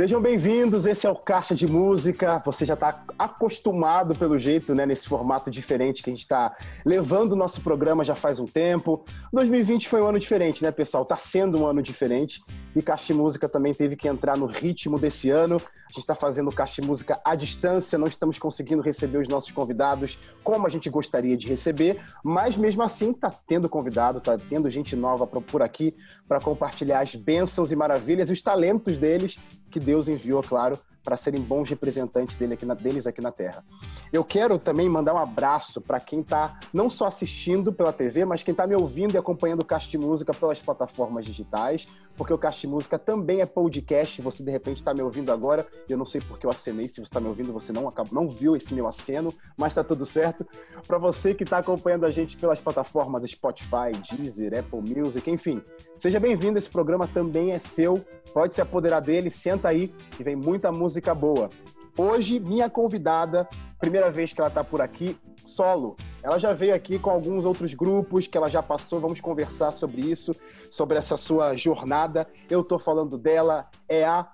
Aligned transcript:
Sejam 0.00 0.18
bem-vindos, 0.18 0.86
esse 0.86 1.06
é 1.06 1.10
o 1.10 1.14
Caixa 1.14 1.54
de 1.54 1.66
Música. 1.66 2.42
Você 2.46 2.64
já 2.64 2.72
está 2.72 3.04
acostumado, 3.18 4.14
pelo 4.14 4.38
jeito, 4.38 4.74
né, 4.74 4.86
nesse 4.86 5.06
formato 5.06 5.50
diferente 5.50 6.02
que 6.02 6.08
a 6.08 6.12
gente 6.14 6.22
está 6.22 6.56
levando 6.86 7.32
o 7.32 7.36
nosso 7.36 7.60
programa 7.60 8.02
já 8.02 8.14
faz 8.14 8.40
um 8.40 8.46
tempo. 8.46 9.04
2020 9.30 9.90
foi 9.90 10.00
um 10.00 10.06
ano 10.06 10.18
diferente, 10.18 10.62
né, 10.62 10.70
pessoal? 10.70 11.02
Está 11.02 11.18
sendo 11.18 11.58
um 11.58 11.66
ano 11.66 11.82
diferente 11.82 12.40
e 12.74 12.80
Caixa 12.80 13.08
de 13.08 13.12
Música 13.12 13.46
também 13.46 13.74
teve 13.74 13.94
que 13.94 14.08
entrar 14.08 14.38
no 14.38 14.46
ritmo 14.46 14.98
desse 14.98 15.28
ano. 15.28 15.60
A 15.90 15.92
gente 15.92 15.98
está 15.98 16.14
fazendo 16.14 16.52
Caixa 16.52 16.80
de 16.80 16.86
Música 16.86 17.20
à 17.24 17.34
distância, 17.34 17.98
não 17.98 18.06
estamos 18.06 18.38
conseguindo 18.38 18.80
receber 18.80 19.18
os 19.18 19.28
nossos 19.28 19.50
convidados 19.50 20.20
como 20.44 20.64
a 20.64 20.70
gente 20.70 20.88
gostaria 20.88 21.36
de 21.36 21.48
receber, 21.48 22.00
mas 22.22 22.56
mesmo 22.56 22.80
assim 22.84 23.10
está 23.10 23.28
tendo 23.28 23.68
convidado, 23.68 24.18
está 24.18 24.38
tendo 24.38 24.70
gente 24.70 24.94
nova 24.94 25.26
por 25.26 25.62
aqui 25.62 25.96
para 26.28 26.40
compartilhar 26.40 27.00
as 27.00 27.16
bênçãos 27.16 27.72
e 27.72 27.76
maravilhas 27.76 28.30
e 28.30 28.32
os 28.32 28.40
talentos 28.40 28.98
deles 28.98 29.36
que 29.68 29.80
Deus 29.80 30.06
enviou, 30.06 30.44
claro, 30.44 30.78
para 31.02 31.16
serem 31.16 31.40
bons 31.40 31.68
representantes 31.68 32.36
dele 32.36 32.54
aqui 32.54 32.66
na, 32.66 32.74
deles 32.74 33.06
aqui 33.06 33.20
na 33.20 33.32
Terra. 33.32 33.64
Eu 34.12 34.22
quero 34.22 34.58
também 34.58 34.88
mandar 34.88 35.14
um 35.14 35.18
abraço 35.18 35.80
para 35.80 35.98
quem 35.98 36.20
está 36.20 36.60
não 36.72 36.90
só 36.90 37.06
assistindo 37.06 37.72
pela 37.72 37.92
TV, 37.92 38.24
mas 38.24 38.42
quem 38.42 38.52
está 38.52 38.66
me 38.66 38.74
ouvindo 38.74 39.14
e 39.14 39.18
acompanhando 39.18 39.62
o 39.62 39.78
de 39.78 39.98
Música 39.98 40.34
pelas 40.34 40.60
plataformas 40.60 41.24
digitais, 41.24 41.88
porque 42.16 42.32
o 42.32 42.38
de 42.38 42.66
Música 42.66 42.98
também 42.98 43.40
é 43.40 43.46
podcast. 43.46 44.20
Você 44.22 44.42
de 44.42 44.50
repente 44.50 44.78
está 44.78 44.92
me 44.92 45.02
ouvindo 45.02 45.32
agora, 45.32 45.66
eu 45.88 45.96
não 45.96 46.06
sei 46.06 46.20
porque 46.20 46.46
eu 46.46 46.50
acenei. 46.50 46.88
Se 46.88 46.96
você 46.96 47.02
está 47.02 47.20
me 47.20 47.28
ouvindo, 47.28 47.52
você 47.52 47.72
não 47.72 47.88
acabou, 47.88 48.14
não 48.14 48.28
viu 48.28 48.56
esse 48.56 48.74
meu 48.74 48.86
aceno, 48.86 49.32
mas 49.56 49.72
está 49.72 49.82
tudo 49.82 50.04
certo. 50.04 50.46
Para 50.86 50.98
você 50.98 51.34
que 51.34 51.44
está 51.44 51.58
acompanhando 51.58 52.04
a 52.04 52.10
gente 52.10 52.36
pelas 52.36 52.60
plataformas 52.60 53.22
Spotify, 53.30 53.92
Deezer, 54.10 54.58
Apple 54.58 54.80
Music, 54.80 55.30
enfim, 55.30 55.62
seja 55.96 56.20
bem-vindo. 56.20 56.58
Esse 56.58 56.68
programa 56.70 57.06
também 57.06 57.52
é 57.52 57.58
seu. 57.58 58.04
Pode 58.32 58.54
se 58.54 58.60
apoderar 58.60 59.00
dele. 59.00 59.30
Senta 59.30 59.68
aí 59.68 59.88
que 60.16 60.22
vem 60.22 60.36
muita 60.36 60.70
música 60.70 61.14
boa. 61.14 61.48
Hoje, 61.96 62.38
minha 62.38 62.70
convidada, 62.70 63.48
primeira 63.78 64.10
vez 64.10 64.32
que 64.32 64.40
ela 64.40 64.48
está 64.48 64.62
por 64.62 64.80
aqui, 64.80 65.18
solo. 65.44 65.96
Ela 66.22 66.38
já 66.38 66.52
veio 66.52 66.74
aqui 66.74 66.98
com 66.98 67.10
alguns 67.10 67.44
outros 67.44 67.74
grupos 67.74 68.26
que 68.26 68.36
ela 68.36 68.50
já 68.50 68.62
passou, 68.62 69.00
vamos 69.00 69.20
conversar 69.20 69.72
sobre 69.72 70.02
isso, 70.02 70.34
sobre 70.70 70.98
essa 70.98 71.16
sua 71.16 71.56
jornada. 71.56 72.28
Eu 72.48 72.60
estou 72.60 72.78
falando 72.78 73.16
dela, 73.16 73.70
é 73.88 74.04
a 74.04 74.30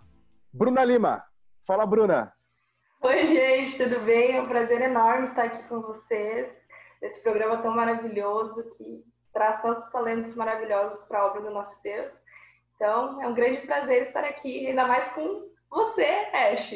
Bruna 0.52 0.84
Lima. 0.84 1.24
Fala, 1.66 1.86
Bruna. 1.86 2.32
Oi, 3.02 3.26
gente, 3.26 3.76
tudo 3.76 4.00
bem? 4.00 4.36
É 4.36 4.42
um 4.42 4.48
prazer 4.48 4.80
enorme 4.80 5.24
estar 5.24 5.44
aqui 5.44 5.62
com 5.68 5.80
vocês, 5.80 6.66
nesse 7.00 7.22
programa 7.22 7.58
tão 7.58 7.74
maravilhoso 7.74 8.68
que 8.76 9.04
traz 9.32 9.60
tantos 9.60 9.91
talentos 9.91 10.34
maravilhosos 10.34 11.02
para 11.02 11.20
a 11.20 11.26
obra 11.26 11.42
do 11.42 11.50
nosso 11.50 11.82
Deus. 11.82 12.24
Então, 12.74 13.20
é 13.22 13.28
um 13.28 13.34
grande 13.34 13.66
prazer 13.66 14.02
estar 14.02 14.24
aqui, 14.24 14.66
ainda 14.66 14.86
mais 14.86 15.08
com 15.10 15.46
você, 15.70 16.04
Ash. 16.32 16.72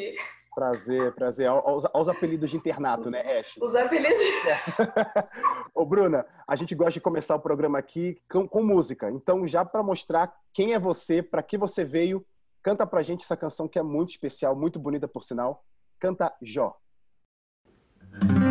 Prazer, 0.55 1.13
prazer. 1.15 1.49
Aos, 1.49 1.85
aos, 1.93 2.09
apelidos 2.09 2.51
de 2.51 2.57
internato, 2.57 3.11
né, 3.11 3.39
Ash? 3.39 3.57
Os 3.61 3.75
apelidos. 3.75 4.19
Ô, 5.75 5.85
Bruna, 5.85 6.27
a 6.47 6.57
gente 6.57 6.75
gosta 6.75 6.93
de 6.93 7.01
começar 7.01 7.37
o 7.37 7.41
programa 7.41 7.79
aqui 7.79 8.21
com, 8.31 8.47
com 8.49 8.63
música. 8.63 9.11
Então, 9.11 9.47
já 9.47 9.65
para 9.65 9.83
mostrar 9.83 10.33
quem 10.53 10.75
é 10.75 10.79
você, 10.79 11.23
para 11.23 11.43
que 11.43 11.57
você 11.57 11.85
veio, 11.85 12.27
canta 12.63 12.87
pra 12.87 13.03
gente 13.03 13.23
essa 13.23 13.37
canção 13.37 13.69
que 13.69 13.79
é 13.79 13.83
muito 13.83 14.11
especial, 14.11 14.57
muito 14.57 14.79
bonita, 14.79 15.07
por 15.07 15.23
sinal. 15.23 15.65
Canta 15.99 16.35
Jó. 16.43 16.77
Bruna, 18.01 18.50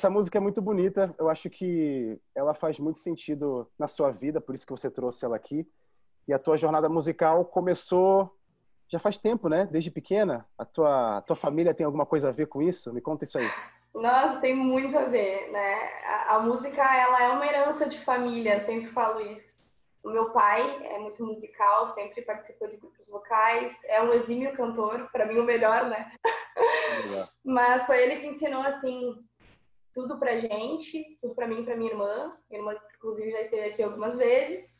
essa 0.00 0.08
música 0.08 0.38
é 0.38 0.40
muito 0.40 0.62
bonita. 0.62 1.14
Eu 1.18 1.28
acho 1.28 1.50
que 1.50 2.18
ela 2.34 2.54
faz 2.54 2.78
muito 2.78 2.98
sentido 2.98 3.70
na 3.78 3.86
sua 3.86 4.10
vida, 4.10 4.40
por 4.40 4.54
isso 4.54 4.64
que 4.64 4.72
você 4.72 4.90
trouxe 4.90 5.26
ela 5.26 5.36
aqui. 5.36 5.68
E 6.26 6.32
a 6.32 6.38
tua 6.38 6.56
jornada 6.56 6.88
musical 6.88 7.44
começou 7.44 8.34
já 8.88 8.98
faz 8.98 9.18
tempo, 9.18 9.48
né? 9.48 9.68
Desde 9.70 9.90
pequena. 9.90 10.46
A 10.56 10.64
tua, 10.64 11.18
a 11.18 11.20
tua 11.20 11.36
família 11.36 11.74
tem 11.74 11.84
alguma 11.84 12.06
coisa 12.06 12.30
a 12.30 12.32
ver 12.32 12.46
com 12.46 12.62
isso? 12.62 12.92
Me 12.94 13.00
conta 13.02 13.24
isso 13.24 13.38
aí. 13.38 13.48
Nossa, 13.94 14.40
tem 14.40 14.56
muito 14.56 14.96
a 14.96 15.04
ver, 15.04 15.50
né? 15.52 15.74
A, 16.04 16.36
a 16.36 16.40
música, 16.40 16.82
ela 16.82 17.22
é 17.22 17.28
uma 17.32 17.46
herança 17.46 17.86
de 17.86 17.98
família, 17.98 18.58
sempre 18.58 18.86
falo 18.88 19.20
isso. 19.20 19.60
O 20.02 20.08
meu 20.08 20.30
pai 20.30 20.62
é 20.86 20.98
muito 20.98 21.22
musical, 21.26 21.86
sempre 21.88 22.22
participou 22.22 22.68
de 22.68 22.78
grupos 22.78 23.06
vocais, 23.08 23.78
é 23.84 24.00
um 24.00 24.14
exímio 24.14 24.54
cantor, 24.54 25.10
para 25.12 25.26
mim 25.26 25.38
o 25.38 25.44
melhor, 25.44 25.84
né? 25.84 26.10
Mas 27.44 27.84
foi 27.84 28.02
ele 28.02 28.20
que 28.20 28.28
ensinou 28.28 28.62
assim 28.62 29.14
tudo 29.92 30.18
pra 30.18 30.38
gente, 30.38 31.16
tudo 31.20 31.34
pra 31.34 31.46
mim 31.46 31.60
e 31.60 31.64
pra 31.64 31.76
minha 31.76 31.90
irmã. 31.90 32.36
Minha 32.48 32.60
irmã, 32.60 32.80
inclusive, 32.96 33.30
já 33.30 33.42
esteve 33.42 33.70
aqui 33.70 33.82
algumas 33.82 34.16
vezes. 34.16 34.74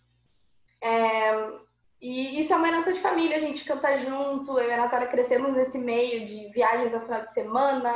É, 0.82 1.60
e 2.00 2.40
isso 2.40 2.52
é 2.52 2.56
uma 2.56 2.68
herança 2.68 2.92
de 2.92 3.00
família, 3.00 3.36
a 3.36 3.40
gente 3.40 3.64
canta 3.64 3.96
junto, 3.98 4.58
eu 4.58 4.68
e 4.68 4.72
a 4.72 4.78
Natália 4.78 5.08
crescemos 5.08 5.52
nesse 5.52 5.78
meio 5.78 6.24
de 6.24 6.48
viagens 6.50 6.94
ao 6.94 7.02
final 7.02 7.22
de 7.22 7.30
semana, 7.30 7.92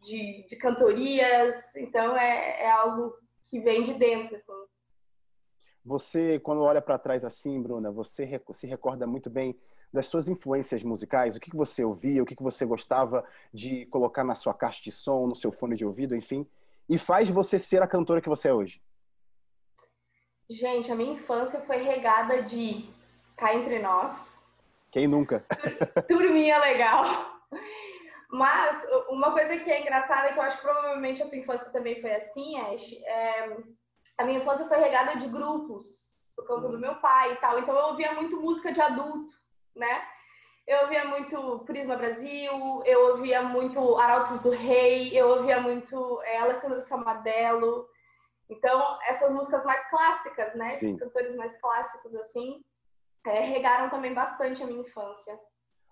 de, 0.00 0.46
de 0.46 0.56
cantorias, 0.56 1.74
então 1.74 2.16
é, 2.16 2.62
é 2.62 2.70
algo 2.70 3.12
que 3.42 3.58
vem 3.58 3.82
de 3.82 3.94
dentro, 3.94 4.36
assim. 4.36 4.52
Você, 5.84 6.38
quando 6.38 6.62
olha 6.62 6.80
para 6.80 6.98
trás 6.98 7.24
assim, 7.24 7.60
Bruna, 7.60 7.90
você 7.90 8.40
se 8.52 8.66
recorda 8.66 9.06
muito 9.06 9.28
bem 9.28 9.58
das 9.94 10.06
suas 10.06 10.28
influências 10.28 10.82
musicais? 10.82 11.36
O 11.36 11.40
que, 11.40 11.52
que 11.52 11.56
você 11.56 11.84
ouvia? 11.84 12.20
O 12.20 12.26
que, 12.26 12.34
que 12.34 12.42
você 12.42 12.66
gostava 12.66 13.24
de 13.52 13.86
colocar 13.86 14.24
na 14.24 14.34
sua 14.34 14.52
caixa 14.52 14.82
de 14.82 14.90
som, 14.90 15.28
no 15.28 15.36
seu 15.36 15.52
fone 15.52 15.76
de 15.76 15.86
ouvido, 15.86 16.16
enfim? 16.16 16.44
E 16.88 16.98
faz 16.98 17.30
você 17.30 17.60
ser 17.60 17.80
a 17.80 17.86
cantora 17.86 18.20
que 18.20 18.28
você 18.28 18.48
é 18.48 18.52
hoje? 18.52 18.82
Gente, 20.50 20.90
a 20.90 20.96
minha 20.96 21.12
infância 21.12 21.60
foi 21.60 21.76
regada 21.76 22.42
de 22.42 22.84
cá 23.36 23.54
entre 23.54 23.78
nós. 23.78 24.42
Quem 24.90 25.06
nunca? 25.06 25.46
Turminha 26.08 26.58
legal. 26.58 27.04
Mas 28.30 28.84
uma 29.08 29.30
coisa 29.30 29.56
que 29.58 29.70
é 29.70 29.80
engraçada, 29.80 30.32
que 30.32 30.38
eu 30.40 30.42
acho 30.42 30.56
que 30.56 30.64
provavelmente 30.64 31.22
a 31.22 31.28
tua 31.28 31.38
infância 31.38 31.70
também 31.70 32.00
foi 32.00 32.12
assim, 32.16 32.58
Ash, 32.58 32.92
é, 32.92 33.56
a 34.18 34.24
minha 34.24 34.40
infância 34.40 34.66
foi 34.66 34.78
regada 34.78 35.16
de 35.16 35.28
grupos, 35.28 36.12
por 36.34 36.44
conta 36.48 36.68
do 36.68 36.80
meu 36.80 36.96
pai 36.96 37.32
e 37.32 37.36
tal. 37.36 37.60
Então 37.60 37.76
eu 37.76 37.86
ouvia 37.90 38.12
muito 38.14 38.40
música 38.40 38.72
de 38.72 38.80
adulto, 38.80 39.32
né? 39.74 40.02
Eu 40.66 40.82
ouvia 40.82 41.04
muito 41.04 41.58
Prisma 41.66 41.96
Brasil, 41.96 42.82
eu 42.86 43.12
ouvia 43.12 43.42
muito 43.42 43.96
Arautos 43.96 44.38
do 44.38 44.50
Rei, 44.50 45.10
eu 45.12 45.28
ouvia 45.28 45.60
muito 45.60 46.22
é, 46.22 46.38
Alessandro 46.38 46.80
Samadelo. 46.80 47.86
Então, 48.48 48.82
essas 49.06 49.32
músicas 49.32 49.64
mais 49.64 49.88
clássicas, 49.90 50.54
né? 50.54 50.76
Esses 50.76 50.98
cantores 50.98 51.34
mais 51.36 51.58
clássicos, 51.60 52.14
assim, 52.14 52.62
é, 53.26 53.40
regaram 53.40 53.90
também 53.90 54.14
bastante 54.14 54.62
a 54.62 54.66
minha 54.66 54.80
infância. 54.80 55.38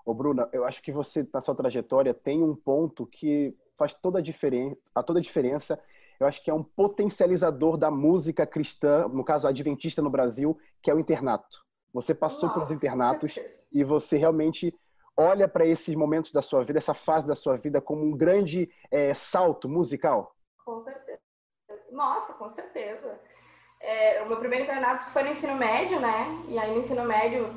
Ô, 0.05 0.15
Bruna, 0.15 0.49
eu 0.53 0.65
acho 0.65 0.83
que 0.83 0.91
você, 0.91 1.29
na 1.33 1.41
sua 1.41 1.55
trajetória, 1.55 2.15
tem 2.15 2.43
um 2.43 2.57
ponto 2.57 3.07
que 3.07 3.57
faz 3.77 3.93
toda 3.93 4.21
a 4.21 4.23
diferença, 4.23 4.77
a 4.95 5.03
toda 5.03 5.19
a 5.19 5.23
diferença 5.23 5.83
eu 6.23 6.27
acho 6.29 6.43
que 6.43 6.51
é 6.51 6.55
um 6.55 6.63
potencializador 6.63 7.77
da 7.77 7.91
música 7.91 8.47
cristã, 8.47 9.09
no 9.09 9.25
caso 9.25 9.49
adventista 9.49 10.01
no 10.01 10.09
Brasil, 10.09 10.57
que 10.81 10.89
é 10.89 10.95
o 10.95 11.01
internato. 11.01 11.67
Você 11.93 12.15
passou 12.15 12.49
Nossa, 12.49 12.61
pelos 12.61 12.71
internatos 12.71 13.39
e 13.71 13.85
você 13.85 14.17
realmente 14.17 14.75
olha 15.17 15.47
para 15.47 15.67
esses 15.67 15.95
momentos 15.95 16.33
da 16.33 16.41
sua 16.41 16.65
vida, 16.65 16.79
essa 16.79 16.95
fase 16.95 17.27
da 17.27 17.35
sua 17.35 17.57
vida, 17.57 17.81
como 17.81 18.03
um 18.03 18.17
grande 18.17 18.71
é, 18.91 19.13
salto 19.13 19.69
musical? 19.69 20.35
Com 20.65 20.81
certeza. 20.81 21.21
Nossa, 21.91 22.33
com 22.35 22.49
certeza. 22.49 23.21
É, 23.81 24.23
o 24.23 24.29
meu 24.29 24.39
primeiro 24.39 24.65
internato 24.65 25.05
foi 25.07 25.23
no 25.25 25.31
ensino 25.31 25.55
médio, 25.55 26.01
né? 26.01 26.27
E 26.49 26.59
aí 26.59 26.71
no 26.71 26.79
ensino 26.79 27.05
médio, 27.05 27.53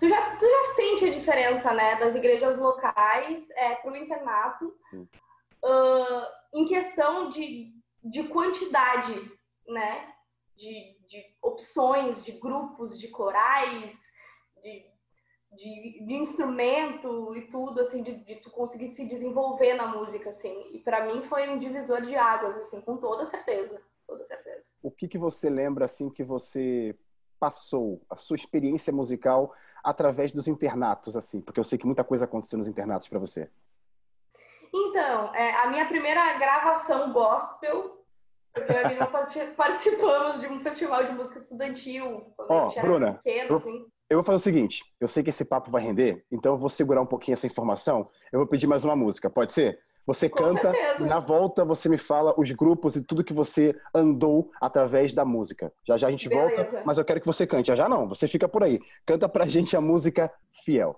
tu 0.00 0.08
já, 0.08 0.36
tu 0.36 0.46
já 0.46 0.74
sente 0.74 1.04
a 1.06 1.10
diferença, 1.10 1.74
né? 1.74 1.96
Das 1.96 2.14
igrejas 2.14 2.56
locais 2.56 3.50
é, 3.50 3.74
para 3.74 3.92
o 3.92 3.96
internato. 3.96 4.74
Uh, 5.62 6.58
em 6.58 6.66
questão 6.66 7.28
de 7.28 7.76
de 8.06 8.24
quantidade, 8.28 9.14
né? 9.68 10.14
De, 10.54 10.95
de 11.08 11.22
opções, 11.42 12.22
de 12.22 12.32
grupos, 12.32 12.98
de 12.98 13.08
corais, 13.08 14.02
de, 14.62 14.84
de, 15.52 16.06
de 16.06 16.14
instrumento 16.14 17.34
e 17.36 17.48
tudo, 17.48 17.80
assim, 17.80 18.02
de, 18.02 18.14
de, 18.24 18.36
tu 18.36 18.50
conseguir 18.50 18.88
se 18.88 19.06
desenvolver 19.06 19.74
na 19.74 19.86
música, 19.86 20.30
assim. 20.30 20.70
E 20.72 20.78
para 20.80 21.06
mim 21.06 21.22
foi 21.22 21.48
um 21.48 21.58
divisor 21.58 22.02
de 22.02 22.14
águas, 22.14 22.56
assim, 22.56 22.80
com 22.80 22.96
toda 22.96 23.24
certeza, 23.24 23.80
toda 24.06 24.24
certeza. 24.24 24.68
O 24.82 24.90
que 24.90 25.08
que 25.08 25.18
você 25.18 25.48
lembra, 25.48 25.84
assim, 25.84 26.10
que 26.10 26.24
você 26.24 26.96
passou, 27.38 28.02
a 28.08 28.16
sua 28.16 28.36
experiência 28.36 28.92
musical 28.92 29.52
através 29.84 30.32
dos 30.32 30.48
internatos, 30.48 31.16
assim? 31.16 31.40
Porque 31.40 31.60
eu 31.60 31.64
sei 31.64 31.78
que 31.78 31.86
muita 31.86 32.02
coisa 32.02 32.24
aconteceu 32.24 32.58
nos 32.58 32.66
internatos 32.66 33.08
para 33.08 33.18
você. 33.18 33.48
Então, 34.74 35.34
é, 35.34 35.54
a 35.56 35.68
minha 35.68 35.86
primeira 35.86 36.34
gravação 36.38 37.12
gospel, 37.12 37.95
porque 38.56 38.72
eu 38.72 38.76
e 38.76 38.84
a 38.84 38.88
minha 38.88 39.06
participamos 39.54 40.40
de 40.40 40.46
um 40.46 40.60
festival 40.60 41.04
de 41.04 41.12
música 41.12 41.38
estudantil. 41.38 42.32
Ó, 42.38 42.68
oh, 42.68 42.80
Bruna, 42.80 43.20
pequeno, 43.22 43.50
eu, 43.50 43.56
assim. 43.58 43.86
eu 44.08 44.16
vou 44.16 44.24
fazer 44.24 44.36
o 44.36 44.40
seguinte, 44.40 44.82
eu 44.98 45.06
sei 45.06 45.22
que 45.22 45.30
esse 45.30 45.44
papo 45.44 45.70
vai 45.70 45.82
render, 45.82 46.24
então 46.32 46.54
eu 46.54 46.58
vou 46.58 46.70
segurar 46.70 47.02
um 47.02 47.06
pouquinho 47.06 47.34
essa 47.34 47.46
informação, 47.46 48.08
eu 48.32 48.38
vou 48.38 48.46
pedir 48.46 48.66
mais 48.66 48.82
uma 48.82 48.96
música, 48.96 49.28
pode 49.28 49.52
ser? 49.52 49.78
Você 50.06 50.28
Com 50.28 50.38
canta 50.38 50.72
certeza. 50.72 51.04
na 51.04 51.18
volta 51.18 51.64
você 51.64 51.88
me 51.88 51.98
fala 51.98 52.32
os 52.38 52.50
grupos 52.52 52.94
e 52.94 53.02
tudo 53.02 53.24
que 53.24 53.32
você 53.32 53.74
andou 53.92 54.52
através 54.60 55.12
da 55.12 55.24
música. 55.24 55.72
Já 55.84 55.98
já 55.98 56.06
a 56.06 56.10
gente 56.12 56.28
Beleza. 56.28 56.56
volta, 56.56 56.82
mas 56.86 56.96
eu 56.96 57.04
quero 57.04 57.20
que 57.20 57.26
você 57.26 57.44
cante. 57.44 57.66
Já 57.66 57.74
já 57.74 57.88
não, 57.88 58.08
você 58.08 58.28
fica 58.28 58.48
por 58.48 58.62
aí. 58.62 58.78
Canta 59.04 59.28
pra 59.28 59.48
gente 59.48 59.76
a 59.76 59.80
música 59.80 60.32
Fiel. 60.64 60.96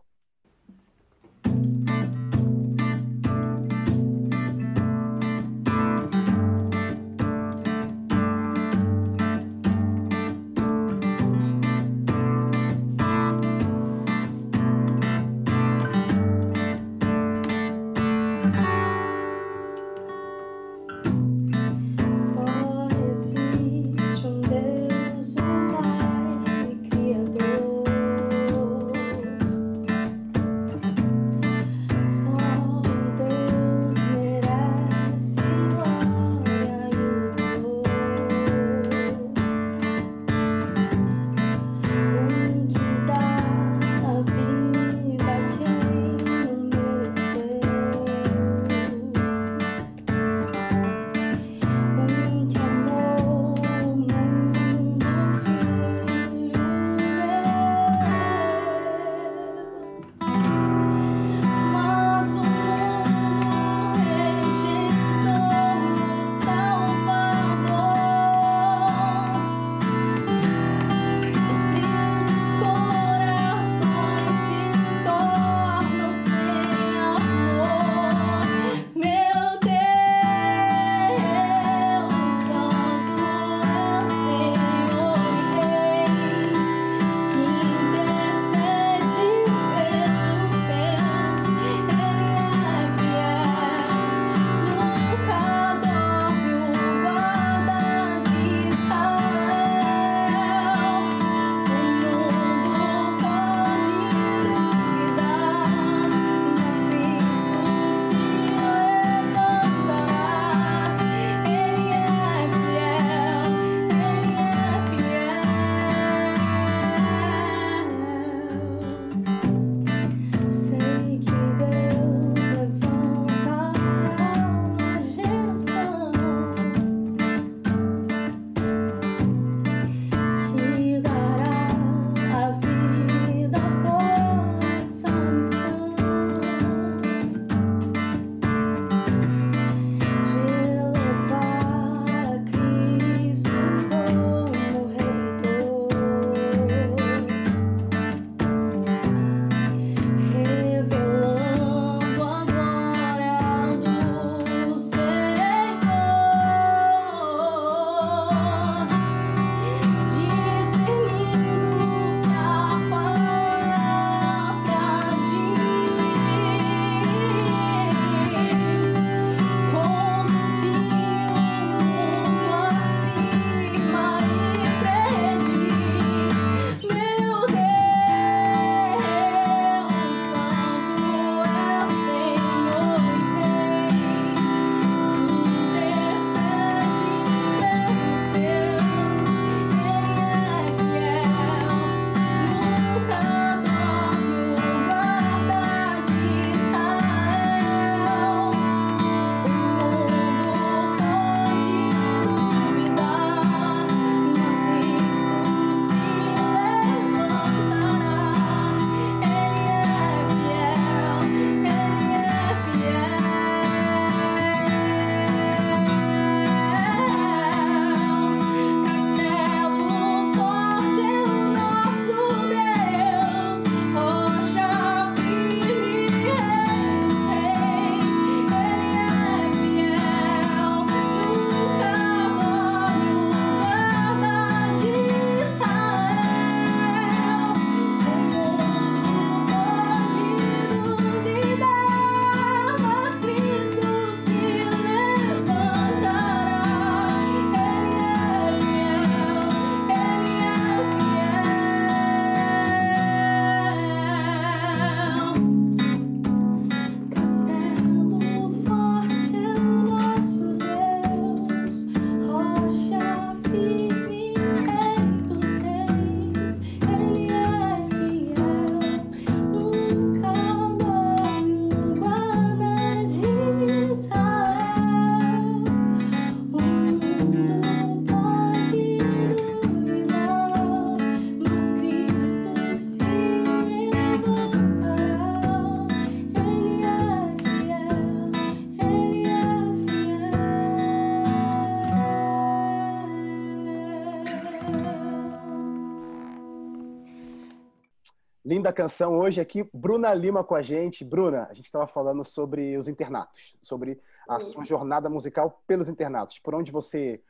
Canção 298.78 299.18
hoje 299.18 299.40
aqui, 299.40 299.68
Bruna 299.74 300.14
Lima 300.14 300.44
com 300.44 300.54
a 300.54 300.62
gente. 300.62 301.04
Bruna, 301.04 301.48
a 301.50 301.54
gente 301.54 301.64
estava 301.64 301.88
falando 301.88 302.24
sobre 302.24 302.76
os 302.76 302.86
internatos, 302.86 303.58
sobre 303.60 304.00
a 304.28 304.38
sua 304.38 304.64
jornada 304.64 305.10
musical 305.10 305.60
pelos 305.66 305.88
internatos. 305.88 306.38
Por 306.38 306.54
onde 306.54 306.70
você 306.70 307.20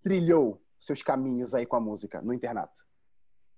trilhou 0.00 0.62
seus 0.78 1.02
caminhos 1.02 1.56
aí 1.56 1.66
com 1.66 1.74
a 1.74 1.80
música 1.80 2.22
no 2.22 2.32
internato? 2.32 2.86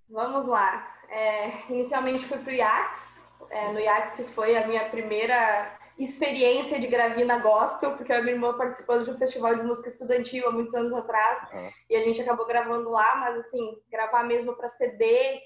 Vamos 0.09 0.47
lá. 0.47 0.91
É, 1.11 1.71
inicialmente 1.71 2.25
fui 2.25 2.39
para 2.39 2.51
o 2.51 2.55
IACS, 2.55 3.29
é, 3.51 3.73
no 3.73 3.79
IACS 3.79 4.13
que 4.13 4.25
foi 4.25 4.57
a 4.57 4.67
minha 4.67 4.89
primeira 4.89 5.71
experiência 5.99 6.81
de 6.81 6.87
gravina 6.87 7.41
gospel, 7.41 7.95
porque 7.95 8.13
a 8.15 8.23
minha 8.23 8.37
irmã 8.37 8.57
participou 8.57 9.05
de 9.05 9.11
um 9.11 9.19
festival 9.19 9.55
de 9.55 9.65
música 9.65 9.89
estudantil 9.89 10.49
há 10.49 10.51
muitos 10.51 10.75
anos 10.75 10.95
atrás, 10.95 11.47
uhum. 11.53 11.71
e 11.91 11.97
a 11.97 12.01
gente 12.01 12.23
acabou 12.23 12.47
gravando 12.47 12.89
lá, 12.89 13.17
mas 13.17 13.45
assim, 13.45 13.79
gravar 13.91 14.25
mesmo 14.25 14.57
para 14.57 14.71
CD, 14.71 15.43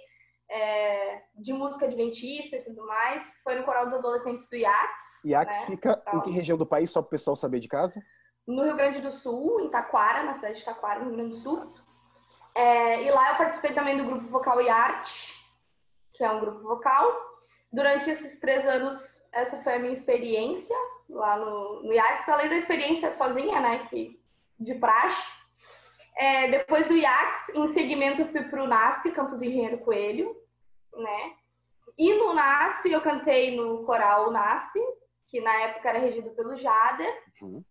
é, 0.50 1.22
de 1.36 1.52
música 1.52 1.84
adventista 1.86 2.56
e 2.56 2.62
tudo 2.62 2.86
mais, 2.86 3.40
foi 3.42 3.54
no 3.56 3.64
Coral 3.64 3.84
dos 3.84 3.94
Adolescentes 3.94 4.48
do 4.48 4.56
IACS. 4.56 5.24
IACS 5.24 5.60
né? 5.60 5.66
fica 5.66 6.02
em 6.14 6.20
que 6.20 6.30
região 6.30 6.56
do 6.56 6.66
país, 6.66 6.90
só 6.90 7.02
para 7.02 7.08
o 7.08 7.10
pessoal 7.10 7.36
saber 7.36 7.60
de 7.60 7.68
casa? 7.68 8.02
No 8.46 8.64
Rio 8.64 8.76
Grande 8.76 9.00
do 9.00 9.10
Sul, 9.10 9.60
em 9.60 9.68
Taquara, 9.68 10.22
na 10.22 10.32
cidade 10.32 10.58
de 10.58 10.64
Taquara, 10.64 11.00
no 11.00 11.06
Rio 11.06 11.16
Grande 11.16 11.30
do 11.32 11.40
Sul. 11.40 11.70
É, 12.54 13.04
e 13.04 13.10
lá 13.10 13.32
eu 13.32 13.36
participei 13.36 13.72
também 13.72 13.96
do 13.96 14.04
grupo 14.04 14.26
vocal 14.28 14.60
e 14.60 14.68
arte, 14.68 15.34
que 16.14 16.24
é 16.24 16.30
um 16.30 16.40
grupo 16.40 16.60
vocal. 16.62 17.06
Durante 17.70 18.08
esses 18.08 18.38
três 18.38 18.66
anos, 18.66 19.22
essa 19.32 19.58
foi 19.58 19.74
a 19.74 19.78
minha 19.78 19.92
experiência 19.92 20.74
lá 21.10 21.36
no, 21.36 21.82
no 21.82 21.92
IACS, 21.92 22.28
além 22.28 22.48
da 22.48 22.56
experiência 22.56 23.12
sozinha, 23.12 23.60
né, 23.60 23.86
que, 23.90 24.18
de 24.58 24.74
praxe. 24.74 25.30
É, 26.16 26.50
depois 26.50 26.86
do 26.86 26.96
IACS, 26.96 27.50
em 27.54 27.66
segmento, 27.68 28.22
eu 28.22 28.28
fui 28.28 28.42
para 28.42 28.64
o 28.64 28.66
NASP, 28.66 29.12
Campus 29.12 29.42
Engenheiro 29.42 29.78
Coelho, 29.78 30.34
né? 31.00 31.34
E 31.96 32.14
no 32.14 32.32
NASP, 32.32 32.90
eu 32.90 33.00
cantei 33.00 33.56
no 33.56 33.84
coral 33.84 34.30
NASP, 34.30 34.78
que 35.26 35.40
na 35.40 35.54
época 35.62 35.88
era 35.88 35.98
regido 35.98 36.30
pelo 36.30 36.56
Jader. 36.56 37.22
Uhum. 37.42 37.64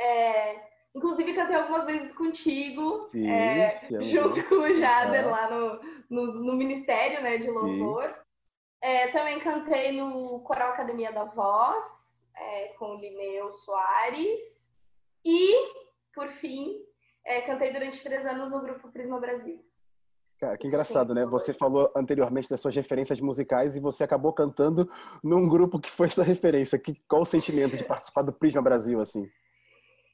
É, 0.00 0.74
Inclusive, 0.94 1.34
cantei 1.34 1.56
algumas 1.56 1.84
vezes 1.84 2.12
contigo, 2.12 3.00
Sim, 3.08 3.28
é, 3.28 3.80
junto 4.00 4.44
com 4.44 4.54
o 4.54 4.78
Jader, 4.78 5.28
lá 5.28 5.50
no, 5.50 5.80
no, 6.08 6.34
no, 6.44 6.54
Ministério 6.54 7.20
né, 7.20 7.36
de 7.36 7.50
Louvor. 7.50 8.14
É, 8.80 9.08
também 9.08 9.40
cantei 9.40 9.90
no 9.90 10.40
Coral 10.40 10.70
Academia 10.70 11.10
da 11.12 11.24
Voz, 11.24 12.24
é, 12.36 12.68
com 12.78 12.90
o 12.90 13.00
Lineu 13.00 13.52
Soares. 13.52 14.72
E, 15.24 15.52
por 16.14 16.28
fim, 16.28 16.76
é, 17.24 17.40
cantei 17.40 17.72
durante 17.72 18.04
três 18.04 18.24
anos 18.24 18.48
no 18.48 18.60
grupo 18.60 18.92
Prisma 18.92 19.18
Brasil. 19.18 19.64
Cara, 20.40 20.58
que 20.58 20.66
engraçado, 20.66 21.08
Sim, 21.08 21.14
né? 21.14 21.26
Você 21.26 21.52
falou 21.52 21.90
anteriormente 21.96 22.50
das 22.50 22.60
suas 22.60 22.74
referências 22.74 23.20
musicais 23.20 23.76
e 23.76 23.80
você 23.80 24.04
acabou 24.04 24.32
cantando 24.32 24.90
num 25.22 25.48
grupo 25.48 25.78
que 25.78 25.90
foi 25.90 26.08
sua 26.10 26.24
referência. 26.24 26.78
Que, 26.78 27.00
qual 27.08 27.22
o 27.22 27.26
sentimento 27.26 27.76
de 27.76 27.84
participar 27.84 28.22
do 28.22 28.32
Prisma 28.32 28.60
Brasil, 28.60 29.00
assim? 29.00 29.30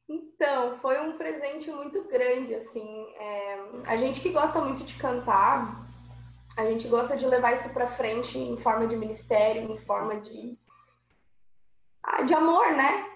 Então, 0.09 0.79
foi 0.79 1.00
um 1.00 1.17
presente 1.17 1.71
muito 1.71 2.03
grande, 2.05 2.55
assim. 2.55 3.07
É, 3.19 3.59
a 3.87 3.97
gente 3.97 4.21
que 4.21 4.31
gosta 4.31 4.61
muito 4.61 4.85
de 4.85 4.95
cantar, 4.97 5.87
a 6.57 6.65
gente 6.65 6.89
gosta 6.89 7.17
de 7.17 7.27
levar 7.27 7.55
isso 7.55 7.71
para 7.71 7.87
frente 7.87 8.39
em 8.39 8.57
forma 8.57 8.87
de 8.87 8.97
ministério, 8.97 9.71
em 9.71 9.77
forma 9.77 10.21
de 10.21 10.59
ah, 12.03 12.23
de 12.23 12.35
amor, 12.35 12.73
né? 12.73 13.07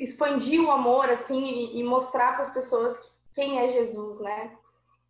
Expandir 0.00 0.62
o 0.62 0.70
amor, 0.70 1.08
assim, 1.10 1.44
e, 1.44 1.80
e 1.80 1.84
mostrar 1.84 2.32
para 2.32 2.42
as 2.42 2.50
pessoas 2.50 3.16
quem 3.34 3.58
é 3.58 3.70
Jesus, 3.70 4.18
né? 4.20 4.56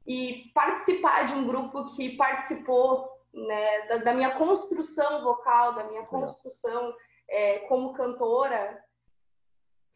E 0.06 0.50
participar 0.54 1.26
de 1.26 1.34
um 1.34 1.46
grupo 1.46 1.86
que 1.94 2.16
participou 2.16 3.10
né, 3.32 3.86
da, 3.88 3.96
da 3.98 4.14
minha 4.14 4.36
construção 4.36 5.22
vocal, 5.22 5.74
da 5.74 5.84
minha 5.84 6.04
construção 6.04 6.94
é, 7.28 7.58
como 7.60 7.92
cantora, 7.92 8.82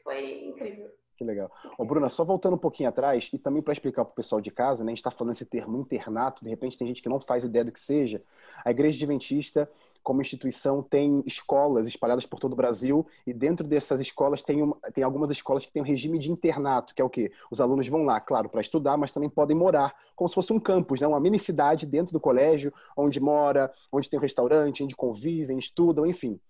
foi 0.03 0.44
incrível. 0.44 0.90
Que 1.16 1.25
legal. 1.25 1.51
Ô, 1.77 1.85
Bruna, 1.85 2.09
só 2.09 2.25
voltando 2.25 2.55
um 2.55 2.59
pouquinho 2.59 2.88
atrás, 2.88 3.29
e 3.31 3.38
também 3.38 3.62
para 3.62 3.75
explicar 3.75 4.07
para 4.07 4.12
o 4.12 4.14
pessoal 4.14 4.40
de 4.40 4.51
casa, 4.51 4.83
né, 4.83 4.88
a 4.88 4.92
gente 4.92 5.01
está 5.01 5.11
falando 5.11 5.35
esse 5.35 5.44
termo 5.44 5.79
internato, 5.79 6.42
de 6.42 6.49
repente 6.49 6.79
tem 6.79 6.87
gente 6.88 7.03
que 7.03 7.11
não 7.11 7.20
faz 7.20 7.44
ideia 7.44 7.64
do 7.64 7.73
que 7.73 7.79
seja. 7.79 8.23
A 8.64 8.70
Igreja 8.70 8.96
Adventista, 8.96 9.70
como 10.02 10.20
instituição, 10.20 10.82
tem 10.82 11.22
escolas 11.26 11.86
espalhadas 11.86 12.26
por 12.26 12.38
todo 12.38 12.52
o 12.52 12.56
Brasil, 12.56 13.06
e 13.26 13.32
dentro 13.32 13.66
dessas 13.66 14.00
escolas 14.00 14.42
tem, 14.42 14.62
uma, 14.62 14.76
tem 14.92 15.04
algumas 15.04 15.30
escolas 15.30 15.64
que 15.64 15.72
têm 15.72 15.82
um 15.82 15.86
regime 15.86 16.18
de 16.18 16.30
internato, 16.30 16.94
que 16.94 17.02
é 17.02 17.04
o 17.04 17.10
quê? 17.10 17.32
Os 17.50 17.60
alunos 17.60 17.86
vão 17.88 18.04
lá, 18.04 18.20
claro, 18.20 18.48
para 18.48 18.60
estudar, 18.60 18.96
mas 18.96 19.12
também 19.12 19.28
podem 19.28 19.56
morar, 19.56 19.94
como 20.16 20.28
se 20.28 20.34
fosse 20.34 20.52
um 20.52 20.60
campus, 20.60 21.00
né, 21.00 21.06
uma 21.06 21.20
mini 21.20 21.38
cidade 21.38 21.86
dentro 21.86 22.12
do 22.12 22.20
colégio, 22.20 22.72
onde 22.96 23.20
mora, 23.20 23.72
onde 23.92 24.08
tem 24.08 24.18
um 24.18 24.22
restaurante, 24.22 24.82
onde 24.82 24.96
convivem, 24.96 25.58
estudam, 25.58 26.06
enfim. 26.06 26.40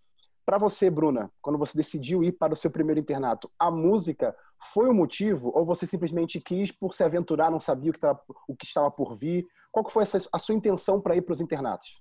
Para 0.44 0.58
você, 0.58 0.90
Bruna, 0.90 1.30
quando 1.40 1.58
você 1.58 1.76
decidiu 1.76 2.24
ir 2.24 2.32
para 2.32 2.54
o 2.54 2.56
seu 2.56 2.70
primeiro 2.70 2.98
internato, 2.98 3.50
a 3.58 3.70
música 3.70 4.34
foi 4.72 4.88
o 4.88 4.94
motivo 4.94 5.52
ou 5.54 5.64
você 5.64 5.86
simplesmente 5.86 6.40
quis 6.40 6.72
por 6.72 6.92
se 6.92 7.04
aventurar, 7.04 7.50
não 7.50 7.60
sabia 7.60 7.90
o 7.90 7.92
que 7.92 7.98
estava, 7.98 8.20
o 8.48 8.56
que 8.56 8.66
estava 8.66 8.90
por 8.90 9.16
vir? 9.16 9.46
Qual 9.70 9.84
que 9.84 9.92
foi 9.92 10.02
essa, 10.02 10.20
a 10.32 10.38
sua 10.38 10.54
intenção 10.54 11.00
para 11.00 11.14
ir 11.14 11.22
para 11.22 11.32
os 11.32 11.40
internatos? 11.40 11.99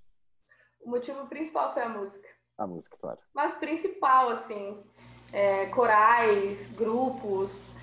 O 0.90 0.92
motivo 0.92 1.28
principal 1.28 1.72
foi 1.72 1.84
a 1.84 1.90
música. 1.90 2.28
A 2.58 2.66
música, 2.66 2.98
claro. 3.00 3.20
Mas 3.32 3.54
principal, 3.54 4.30
assim, 4.30 4.84
é, 5.32 5.68
corais, 5.68 6.74
grupos, 6.74 7.76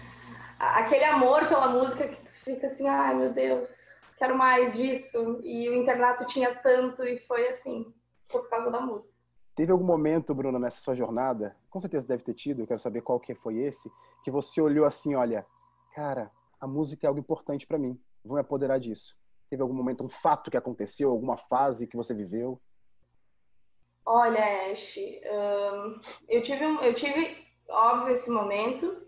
aquele 0.59 1.05
amor 1.05 1.47
pela 1.47 1.69
música 1.69 2.09
que 2.09 2.21
tu 2.21 2.33
fica 2.33 2.66
assim, 2.66 2.88
ai 2.88 3.14
meu 3.14 3.33
Deus, 3.33 3.95
quero 4.19 4.37
mais 4.37 4.75
disso. 4.75 5.40
E 5.45 5.69
o 5.69 5.75
internato 5.75 6.27
tinha 6.27 6.53
tanto 6.57 7.05
e 7.05 7.21
foi 7.21 7.47
assim, 7.47 7.95
por 8.29 8.49
causa 8.49 8.73
da 8.73 8.81
música. 8.81 9.16
Teve 9.55 9.71
algum 9.71 9.85
momento, 9.85 10.35
Bruna, 10.35 10.59
nessa 10.59 10.81
sua 10.81 10.97
jornada, 10.97 11.57
com 11.71 11.79
certeza 11.79 12.09
deve 12.09 12.25
ter 12.25 12.35
tido, 12.35 12.62
eu 12.62 12.66
quero 12.66 12.81
saber 12.81 13.03
qual 13.03 13.21
que 13.21 13.37
foi 13.37 13.59
esse, 13.59 13.88
que 14.25 14.33
você 14.33 14.61
olhou 14.61 14.85
assim, 14.85 15.14
olha, 15.14 15.47
cara, 15.95 16.29
a 16.61 16.66
música 16.66 17.07
é 17.07 17.09
algo 17.09 17.21
importante 17.21 17.69
para 17.69 17.79
mim, 17.79 17.97
vou 18.25 18.35
me 18.35 18.40
apoderar 18.40 18.81
disso. 18.81 19.16
Teve 19.49 19.62
algum 19.62 19.75
momento, 19.75 20.05
um 20.05 20.09
fato 20.09 20.51
que 20.51 20.57
aconteceu, 20.57 21.09
alguma 21.09 21.37
fase 21.37 21.87
que 21.87 21.97
você 21.97 22.12
viveu? 22.12 22.61
Olha, 24.07 24.71
Ash, 24.71 24.97
um, 24.99 26.01
eu 26.29 26.42
tive, 26.42 26.64
um, 26.64 26.81
eu 26.81 26.95
tive, 26.95 27.45
óbvio, 27.69 28.14
esse 28.14 28.31
momento, 28.31 29.05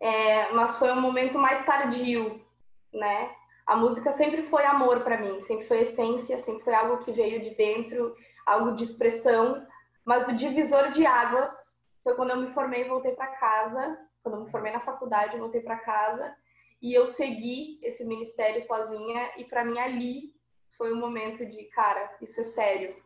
é, 0.00 0.50
mas 0.52 0.76
foi 0.76 0.90
um 0.90 1.00
momento 1.00 1.38
mais 1.38 1.64
tardio, 1.64 2.44
né? 2.92 3.30
A 3.66 3.76
música 3.76 4.10
sempre 4.10 4.42
foi 4.42 4.64
amor 4.64 5.04
para 5.04 5.20
mim, 5.20 5.40
sempre 5.40 5.64
foi 5.64 5.82
essência, 5.82 6.36
sempre 6.38 6.64
foi 6.64 6.74
algo 6.74 6.98
que 6.98 7.12
veio 7.12 7.40
de 7.40 7.54
dentro, 7.54 8.16
algo 8.44 8.74
de 8.74 8.82
expressão 8.82 9.64
mas 10.04 10.28
o 10.28 10.36
divisor 10.36 10.90
de 10.90 11.06
águas 11.06 11.80
foi 12.02 12.14
quando 12.14 12.30
eu 12.30 12.38
me 12.38 12.52
formei 12.52 12.82
e 12.82 12.88
voltei 12.88 13.12
para 13.12 13.28
casa. 13.36 13.98
Quando 14.22 14.36
eu 14.36 14.44
me 14.44 14.50
formei 14.50 14.72
na 14.72 14.80
faculdade, 14.80 15.38
voltei 15.38 15.60
para 15.60 15.78
casa 15.78 16.34
e 16.80 16.92
eu 16.92 17.06
segui 17.06 17.78
esse 17.82 18.04
ministério 18.04 18.60
sozinha. 18.60 19.30
E 19.36 19.44
para 19.44 19.64
mim 19.64 19.78
ali 19.78 20.34
foi 20.76 20.92
um 20.92 20.98
momento 20.98 21.46
de, 21.46 21.64
cara, 21.66 22.16
isso 22.20 22.40
é 22.40 22.44
sério. 22.44 22.96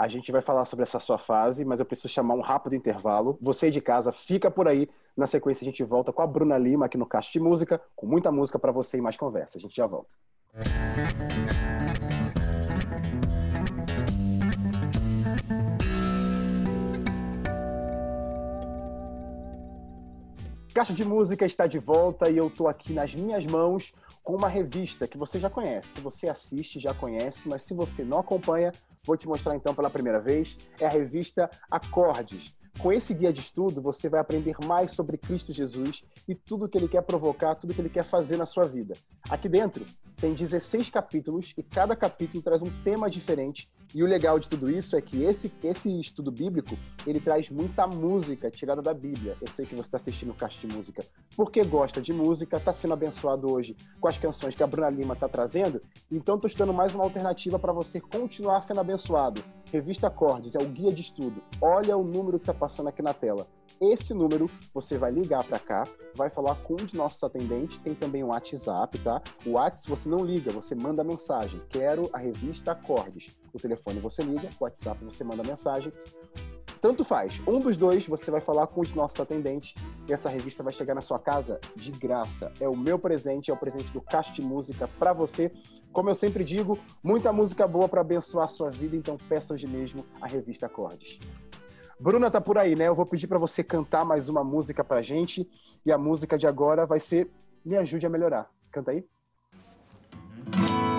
A 0.00 0.08
gente 0.08 0.32
vai 0.32 0.40
falar 0.40 0.64
sobre 0.64 0.82
essa 0.82 0.98
sua 0.98 1.18
fase, 1.18 1.62
mas 1.62 1.78
eu 1.78 1.84
preciso 1.84 2.08
chamar 2.08 2.32
um 2.32 2.40
rápido 2.40 2.74
intervalo. 2.74 3.36
Você 3.38 3.70
de 3.70 3.82
casa, 3.82 4.10
fica 4.10 4.50
por 4.50 4.66
aí. 4.66 4.88
Na 5.14 5.26
sequência, 5.26 5.62
a 5.62 5.66
gente 5.66 5.84
volta 5.84 6.10
com 6.10 6.22
a 6.22 6.26
Bruna 6.26 6.56
Lima 6.56 6.86
aqui 6.86 6.96
no 6.96 7.04
Caixa 7.04 7.30
de 7.30 7.38
Música, 7.38 7.78
com 7.94 8.06
muita 8.06 8.32
música 8.32 8.58
para 8.58 8.72
você 8.72 8.96
e 8.96 9.02
mais 9.02 9.18
conversa. 9.18 9.58
A 9.58 9.60
gente 9.60 9.76
já 9.76 9.86
volta. 9.86 10.16
Caixa 20.72 20.94
de 20.94 21.04
Música 21.04 21.44
está 21.44 21.66
de 21.66 21.78
volta 21.78 22.30
e 22.30 22.38
eu 22.38 22.46
estou 22.46 22.68
aqui 22.68 22.94
nas 22.94 23.14
minhas 23.14 23.44
mãos 23.44 23.92
com 24.22 24.34
uma 24.34 24.48
revista 24.48 25.06
que 25.06 25.18
você 25.18 25.38
já 25.38 25.50
conhece. 25.50 25.88
Se 25.88 26.00
você 26.00 26.26
assiste, 26.26 26.80
já 26.80 26.94
conhece, 26.94 27.46
mas 27.46 27.64
se 27.64 27.74
você 27.74 28.02
não 28.02 28.18
acompanha, 28.18 28.72
vou 29.04 29.16
te 29.16 29.26
mostrar 29.26 29.56
então 29.56 29.74
pela 29.74 29.90
primeira 29.90 30.20
vez. 30.20 30.56
É 30.80 30.86
a 30.86 30.90
revista 30.90 31.50
Acordes. 31.70 32.54
Com 32.78 32.92
esse 32.92 33.12
guia 33.12 33.32
de 33.32 33.40
estudo, 33.40 33.82
você 33.82 34.08
vai 34.08 34.20
aprender 34.20 34.56
mais 34.64 34.92
sobre 34.92 35.18
Cristo 35.18 35.52
Jesus 35.52 36.04
e 36.26 36.34
tudo 36.34 36.68
que 36.68 36.78
ele 36.78 36.88
quer 36.88 37.02
provocar, 37.02 37.54
tudo 37.54 37.74
que 37.74 37.80
ele 37.80 37.90
quer 37.90 38.04
fazer 38.04 38.36
na 38.36 38.46
sua 38.46 38.64
vida. 38.64 38.94
Aqui 39.28 39.48
dentro 39.48 39.84
tem 40.20 40.34
16 40.34 40.90
capítulos 40.90 41.54
e 41.56 41.62
cada 41.62 41.96
capítulo 41.96 42.42
traz 42.42 42.60
um 42.60 42.70
tema 42.84 43.08
diferente 43.08 43.70
e 43.94 44.04
o 44.04 44.06
legal 44.06 44.38
de 44.38 44.48
tudo 44.48 44.70
isso 44.70 44.94
é 44.94 45.00
que 45.00 45.24
esse, 45.24 45.50
esse 45.64 45.98
estudo 45.98 46.30
bíblico, 46.30 46.76
ele 47.06 47.18
traz 47.18 47.50
muita 47.50 47.86
música 47.86 48.50
tirada 48.50 48.80
da 48.80 48.94
Bíblia. 48.94 49.36
Eu 49.40 49.48
sei 49.48 49.64
que 49.64 49.74
você 49.74 49.88
está 49.88 49.96
assistindo 49.96 50.30
o 50.30 50.34
Caixa 50.34 50.66
de 50.66 50.72
Música 50.72 51.04
porque 51.34 51.64
gosta 51.64 52.00
de 52.00 52.12
música, 52.12 52.58
está 52.58 52.72
sendo 52.72 52.92
abençoado 52.92 53.50
hoje 53.50 53.74
com 53.98 54.06
as 54.06 54.18
canções 54.18 54.54
que 54.54 54.62
a 54.62 54.66
Bruna 54.66 54.90
Lima 54.90 55.14
está 55.14 55.28
trazendo, 55.28 55.82
então 56.10 56.36
estou 56.36 56.50
te 56.50 56.56
dando 56.56 56.74
mais 56.74 56.94
uma 56.94 57.04
alternativa 57.04 57.58
para 57.58 57.72
você 57.72 58.00
continuar 58.00 58.62
sendo 58.62 58.80
abençoado. 58.80 59.42
Revista 59.72 60.08
Acordes 60.08 60.54
é 60.54 60.58
o 60.58 60.68
guia 60.68 60.92
de 60.92 61.00
estudo. 61.00 61.42
Olha 61.60 61.96
o 61.96 62.04
número 62.04 62.38
que 62.38 62.42
está 62.42 62.54
passando 62.54 62.88
aqui 62.88 63.00
na 63.00 63.14
tela. 63.14 63.48
Esse 63.80 64.12
número 64.12 64.46
você 64.74 64.98
vai 64.98 65.10
ligar 65.10 65.42
para 65.42 65.58
cá, 65.58 65.88
vai 66.14 66.28
falar 66.28 66.54
com 66.56 66.74
um 66.74 66.84
de 66.84 66.94
nossos 66.94 67.22
atendentes, 67.24 67.78
tem 67.78 67.94
também 67.94 68.22
um 68.22 68.28
WhatsApp, 68.28 68.98
tá? 68.98 69.22
O 69.46 69.52
WhatsApp 69.52 69.88
você 69.88 70.08
não 70.08 70.24
liga, 70.24 70.52
você 70.52 70.74
manda 70.74 71.02
mensagem. 71.02 71.62
Quero 71.70 72.10
a 72.12 72.18
revista 72.18 72.72
Acordes. 72.72 73.34
O 73.52 73.58
telefone 73.58 73.98
você 73.98 74.22
liga, 74.22 74.50
o 74.60 74.64
WhatsApp 74.64 75.02
você 75.02 75.24
manda 75.24 75.42
mensagem. 75.42 75.90
Tanto 76.80 77.04
faz. 77.04 77.40
Um 77.46 77.58
dos 77.58 77.76
dois 77.76 78.06
você 78.06 78.30
vai 78.30 78.40
falar 78.40 78.66
com 78.66 78.80
os 78.80 78.94
nossos 78.94 79.18
atendentes 79.18 79.74
e 80.06 80.12
essa 80.12 80.28
revista 80.28 80.62
vai 80.62 80.72
chegar 80.72 80.94
na 80.94 81.00
sua 81.00 81.18
casa 81.18 81.58
de 81.74 81.90
graça. 81.90 82.52
É 82.60 82.68
o 82.68 82.76
meu 82.76 82.98
presente, 82.98 83.50
é 83.50 83.54
o 83.54 83.56
presente 83.56 83.90
do 83.92 84.02
de 84.32 84.42
Música 84.42 84.88
para 84.98 85.12
você. 85.12 85.50
Como 85.92 86.08
eu 86.08 86.14
sempre 86.14 86.44
digo, 86.44 86.78
muita 87.02 87.32
música 87.32 87.66
boa 87.66 87.88
para 87.88 88.00
abençoar 88.02 88.44
a 88.44 88.48
sua 88.48 88.70
vida, 88.70 88.94
então 88.94 89.16
peça 89.28 89.52
hoje 89.52 89.66
mesmo 89.66 90.06
a 90.20 90.26
revista 90.26 90.66
Acordes. 90.66 91.18
Bruna 92.00 92.30
tá 92.30 92.40
por 92.40 92.56
aí, 92.56 92.74
né? 92.74 92.88
Eu 92.88 92.94
vou 92.94 93.04
pedir 93.04 93.26
para 93.26 93.38
você 93.38 93.62
cantar 93.62 94.06
mais 94.06 94.30
uma 94.30 94.42
música 94.42 94.82
pra 94.82 95.02
gente 95.02 95.46
e 95.84 95.92
a 95.92 95.98
música 95.98 96.38
de 96.38 96.46
agora 96.46 96.86
vai 96.86 96.98
ser 96.98 97.30
Me 97.62 97.76
ajude 97.76 98.06
a 98.06 98.08
melhorar. 98.08 98.50
Canta 98.72 98.92
aí. 98.92 99.04
Bruna 100.56 100.89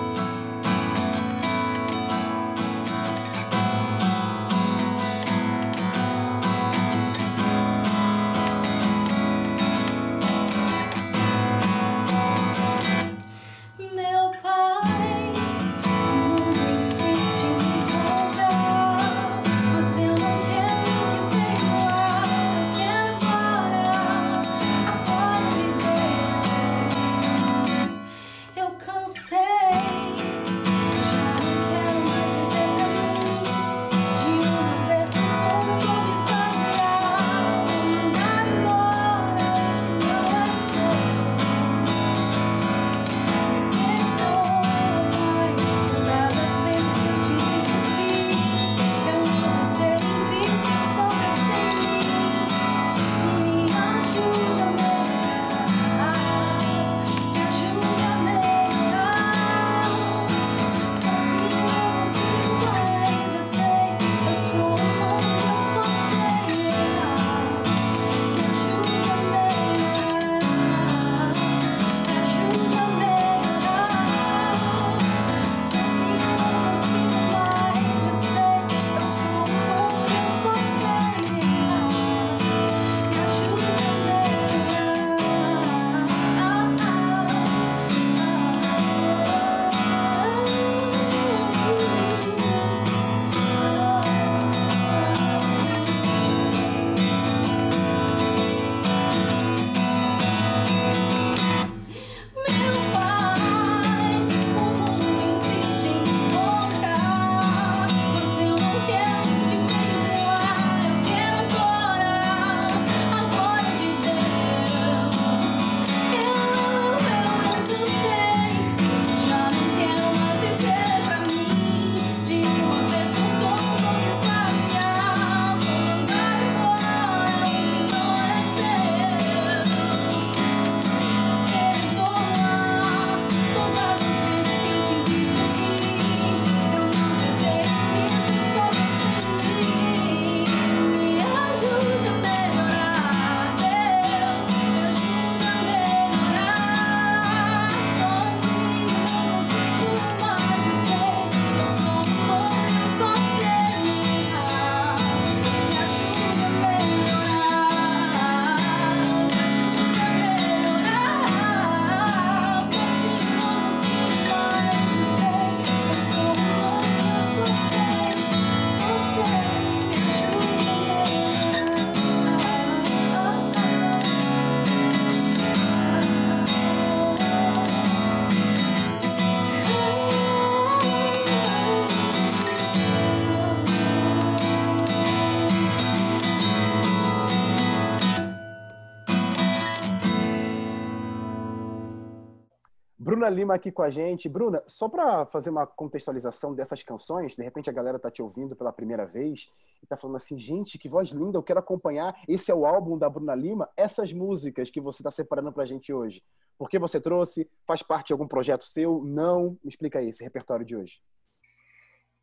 Lima 193.32 193.54
aqui 193.54 193.72
com 193.72 193.82
a 193.82 193.90
gente. 193.90 194.28
Bruna, 194.28 194.62
só 194.66 194.88
para 194.88 195.26
fazer 195.26 195.50
uma 195.50 195.66
contextualização 195.66 196.54
dessas 196.54 196.82
canções, 196.82 197.34
de 197.34 197.42
repente 197.42 197.68
a 197.68 197.72
galera 197.72 197.98
tá 197.98 198.10
te 198.10 198.22
ouvindo 198.22 198.54
pela 198.54 198.72
primeira 198.72 199.04
vez 199.04 199.50
e 199.82 199.86
tá 199.86 199.96
falando 199.96 200.16
assim, 200.16 200.38
gente, 200.38 200.78
que 200.78 200.88
voz 200.88 201.10
linda, 201.10 201.36
eu 201.38 201.42
quero 201.42 201.58
acompanhar. 201.58 202.14
Esse 202.28 202.50
é 202.50 202.54
o 202.54 202.64
álbum 202.64 202.96
da 202.96 203.08
Bruna 203.08 203.34
Lima, 203.34 203.68
essas 203.76 204.12
músicas 204.12 204.70
que 204.70 204.80
você 204.80 205.02
está 205.02 205.10
separando 205.10 205.52
para 205.52 205.64
a 205.64 205.66
gente 205.66 205.92
hoje. 205.92 206.22
Por 206.56 206.68
que 206.68 206.78
você 206.78 207.00
trouxe? 207.00 207.50
Faz 207.66 207.82
parte 207.82 208.08
de 208.08 208.12
algum 208.12 208.28
projeto 208.28 208.64
seu? 208.64 209.02
Não? 209.02 209.58
Me 209.64 209.68
explica 209.68 209.98
aí 209.98 210.10
esse 210.10 210.22
repertório 210.22 210.64
de 210.64 210.76
hoje. 210.76 211.02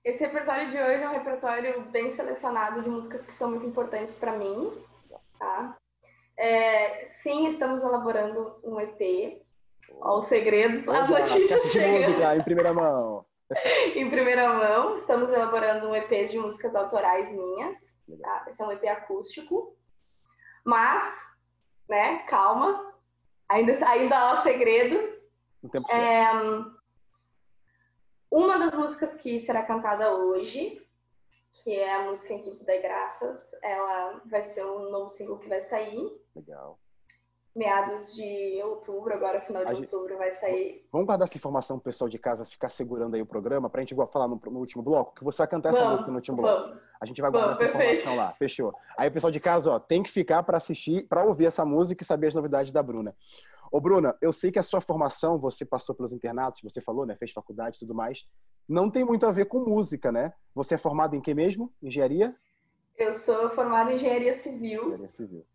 Esse 0.05 0.23
repertório 0.23 0.71
de 0.71 0.77
hoje 0.77 1.03
é 1.03 1.09
um 1.09 1.11
repertório 1.11 1.81
bem 1.91 2.09
selecionado 2.09 2.81
de 2.81 2.89
músicas 2.89 3.25
que 3.25 3.33
são 3.33 3.49
muito 3.49 3.65
importantes 3.65 4.15
para 4.15 4.37
mim. 4.37 4.71
Tá? 5.37 5.77
É, 6.37 7.05
sim, 7.07 7.47
estamos 7.47 7.83
elaborando 7.83 8.55
um 8.63 8.79
EP 8.79 9.41
Ó, 10.01 10.17
os 10.17 10.25
segredos, 10.25 10.87
as 10.87 11.09
notícias 11.09 11.71
chegando. 11.71 12.39
em 12.39 12.43
primeira 12.43 12.73
mão. 12.73 13.25
em 13.95 14.09
primeira 14.09 14.53
mão, 14.53 14.93
estamos 14.93 15.29
elaborando 15.29 15.87
um 15.87 15.95
EP 15.95 16.25
de 16.25 16.37
músicas 16.37 16.75
autorais 16.75 17.31
minhas. 17.33 17.99
Tá? 18.21 18.45
Esse 18.47 18.61
é 18.61 18.65
um 18.65 18.71
EP 18.71 18.85
acústico. 18.85 19.75
Mas, 20.65 21.35
né, 21.87 22.19
calma. 22.19 22.93
Ainda, 23.47 23.73
ainda 23.87 24.31
há 24.31 24.35
segredo. 24.37 25.17
Tempo 25.71 25.91
é, 25.91 26.31
uma 28.31 28.59
das 28.59 28.75
músicas 28.75 29.15
que 29.15 29.39
será 29.39 29.63
cantada 29.63 30.15
hoje, 30.15 30.85
que 31.51 31.75
é 31.75 31.95
a 31.95 32.03
música 32.03 32.33
Em 32.33 32.41
Tudo 32.41 32.63
Dai 32.63 32.79
Graças, 32.79 33.51
ela 33.63 34.21
vai 34.25 34.43
ser 34.43 34.63
um 34.65 34.91
novo 34.91 35.09
single 35.09 35.39
que 35.39 35.49
vai 35.49 35.61
sair. 35.61 36.21
Legal. 36.35 36.79
Meados 37.59 38.15
de 38.15 38.61
outubro, 38.63 39.13
agora 39.13 39.41
final 39.41 39.65
de 39.65 39.71
a 39.71 39.75
outubro 39.75 40.17
vai 40.17 40.31
sair. 40.31 40.87
Vamos 40.91 41.05
guardar 41.05 41.27
essa 41.27 41.37
informação 41.37 41.77
pro 41.77 41.91
pessoal 41.91 42.09
de 42.09 42.17
casa 42.17 42.45
ficar 42.45 42.69
segurando 42.69 43.15
aí 43.15 43.21
o 43.21 43.25
programa 43.25 43.69
pra 43.69 43.81
gente 43.81 43.91
igual 43.91 44.07
falar 44.07 44.29
no, 44.29 44.41
no 44.45 44.59
último 44.59 44.81
bloco, 44.81 45.13
que 45.13 45.23
você 45.23 45.39
vai 45.39 45.47
cantar 45.47 45.69
essa 45.69 45.79
vamos, 45.79 45.91
música 45.91 46.11
no 46.11 46.17
último 46.17 46.37
bloco. 46.37 46.61
Vamos. 46.69 46.81
A 47.01 47.05
gente 47.05 47.21
vai 47.21 47.29
guardar 47.29 47.53
vamos, 47.53 47.61
essa 47.61 47.71
perfeito. 47.71 47.99
informação 47.99 48.25
lá. 48.25 48.33
Fechou. 48.33 48.73
Aí 48.97 49.09
o 49.09 49.11
pessoal 49.11 49.29
de 49.29 49.39
casa, 49.41 49.71
ó, 49.71 49.79
tem 49.79 50.01
que 50.01 50.09
ficar 50.09 50.41
para 50.43 50.57
assistir, 50.57 51.05
para 51.07 51.23
ouvir 51.25 51.45
essa 51.45 51.65
música 51.65 52.01
e 52.01 52.05
saber 52.05 52.27
as 52.27 52.35
novidades 52.35 52.71
da 52.71 52.81
Bruna. 52.81 53.13
Ô, 53.69 53.79
Bruna, 53.81 54.15
eu 54.21 54.31
sei 54.31 54.51
que 54.51 54.57
a 54.57 54.63
sua 54.63 54.79
formação, 54.79 55.37
você 55.37 55.65
passou 55.65 55.93
pelos 55.93 56.13
internatos, 56.13 56.61
você 56.63 56.81
falou, 56.81 57.05
né? 57.05 57.15
Fez 57.15 57.31
faculdade 57.31 57.75
e 57.75 57.79
tudo 57.79 57.93
mais. 57.93 58.25
Não 58.67 58.89
tem 58.89 59.03
muito 59.03 59.25
a 59.25 59.31
ver 59.31 59.45
com 59.45 59.59
música, 59.59 60.11
né? 60.11 60.33
Você 60.55 60.75
é 60.75 60.77
formada 60.77 61.15
em 61.15 61.21
que 61.21 61.33
mesmo? 61.33 61.71
Engenharia? 61.83 62.35
Eu 62.97 63.13
sou 63.13 63.49
formada 63.49 63.91
em 63.91 63.97
engenharia 63.97 64.33
civil. 64.33 64.81
Engenharia 64.81 65.09
civil. 65.09 65.45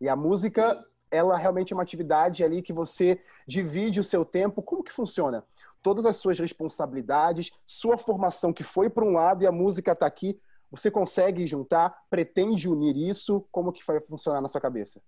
E 0.00 0.08
a 0.08 0.16
música, 0.16 0.82
ela 1.10 1.36
realmente 1.36 1.72
é 1.72 1.76
uma 1.76 1.82
atividade 1.82 2.44
ali 2.44 2.62
que 2.62 2.72
você 2.72 3.20
divide 3.46 4.00
o 4.00 4.04
seu 4.04 4.24
tempo. 4.24 4.62
Como 4.62 4.84
que 4.84 4.92
funciona? 4.92 5.44
Todas 5.82 6.06
as 6.06 6.16
suas 6.16 6.38
responsabilidades, 6.38 7.50
sua 7.66 7.96
formação 7.96 8.52
que 8.52 8.62
foi 8.62 8.88
para 8.90 9.04
um 9.04 9.12
lado 9.12 9.42
e 9.42 9.46
a 9.46 9.52
música 9.52 9.92
está 9.92 10.06
aqui. 10.06 10.38
Você 10.70 10.90
consegue 10.90 11.46
juntar? 11.46 12.04
Pretende 12.08 12.68
unir 12.68 12.96
isso? 12.96 13.44
Como 13.50 13.72
que 13.72 13.84
vai 13.84 14.00
funcionar 14.00 14.40
na 14.40 14.48
sua 14.48 14.60
cabeça? 14.60 15.00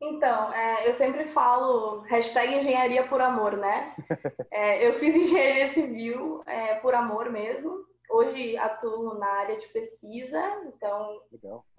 Então, 0.00 0.52
é, 0.52 0.86
eu 0.88 0.92
sempre 0.92 1.24
falo 1.24 2.00
hashtag 2.00 2.56
engenharia 2.58 3.06
por 3.06 3.20
amor, 3.20 3.56
né? 3.56 3.94
É, 4.50 4.86
eu 4.86 4.94
fiz 4.94 5.12
engenharia 5.14 5.66
civil 5.68 6.42
é, 6.46 6.76
por 6.76 6.94
amor 6.94 7.28
mesmo. 7.28 7.84
Hoje 8.14 8.56
atuo 8.56 9.14
na 9.14 9.26
área 9.26 9.56
de 9.56 9.66
pesquisa, 9.66 10.40
então 10.68 11.20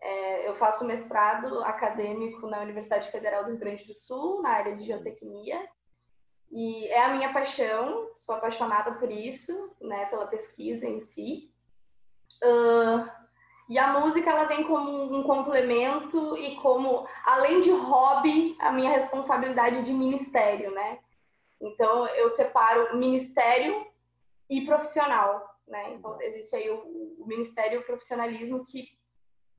é, 0.01 0.49
eu 0.49 0.53
faço 0.55 0.83
mestrado 0.83 1.63
acadêmico 1.63 2.45
na 2.45 2.59
Universidade 2.59 3.09
Federal 3.09 3.45
do 3.45 3.51
Rio 3.51 3.59
Grande 3.59 3.85
do 3.85 3.93
Sul, 3.93 4.41
na 4.41 4.49
área 4.49 4.75
de 4.75 4.83
geotecnia. 4.83 5.65
E 6.51 6.87
é 6.87 7.05
a 7.05 7.13
minha 7.13 7.31
paixão, 7.31 8.09
sou 8.13 8.35
apaixonada 8.35 8.95
por 8.95 9.09
isso, 9.09 9.71
né, 9.79 10.07
pela 10.07 10.27
pesquisa 10.27 10.85
em 10.85 10.99
si. 10.99 11.49
Uh, 12.43 13.09
e 13.69 13.79
a 13.79 13.97
música 14.01 14.29
ela 14.29 14.43
vem 14.43 14.65
como 14.65 15.17
um 15.17 15.23
complemento 15.23 16.37
e 16.37 16.57
como, 16.57 17.07
além 17.23 17.61
de 17.61 17.71
hobby, 17.71 18.57
a 18.59 18.73
minha 18.73 18.91
responsabilidade 18.91 19.83
de 19.83 19.93
ministério, 19.93 20.69
né? 20.71 20.99
Então 21.61 22.05
eu 22.07 22.29
separo 22.29 22.97
ministério 22.97 23.87
e 24.49 24.65
profissional, 24.65 25.54
né? 25.67 25.93
Então 25.93 26.19
existe 26.21 26.55
aí 26.55 26.69
o, 26.69 27.23
o 27.23 27.27
ministério 27.27 27.79
e 27.79 27.81
o 27.81 27.85
profissionalismo 27.85 28.63
que 28.65 28.87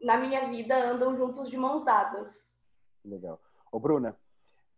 na 0.01 0.19
minha 0.19 0.49
vida 0.49 0.77
andam 0.77 1.17
juntos 1.17 1.49
de 1.49 1.57
mãos 1.57 1.85
dadas. 1.85 2.55
Legal. 3.05 3.41
Ô 3.71 3.79
Bruna, 3.79 4.19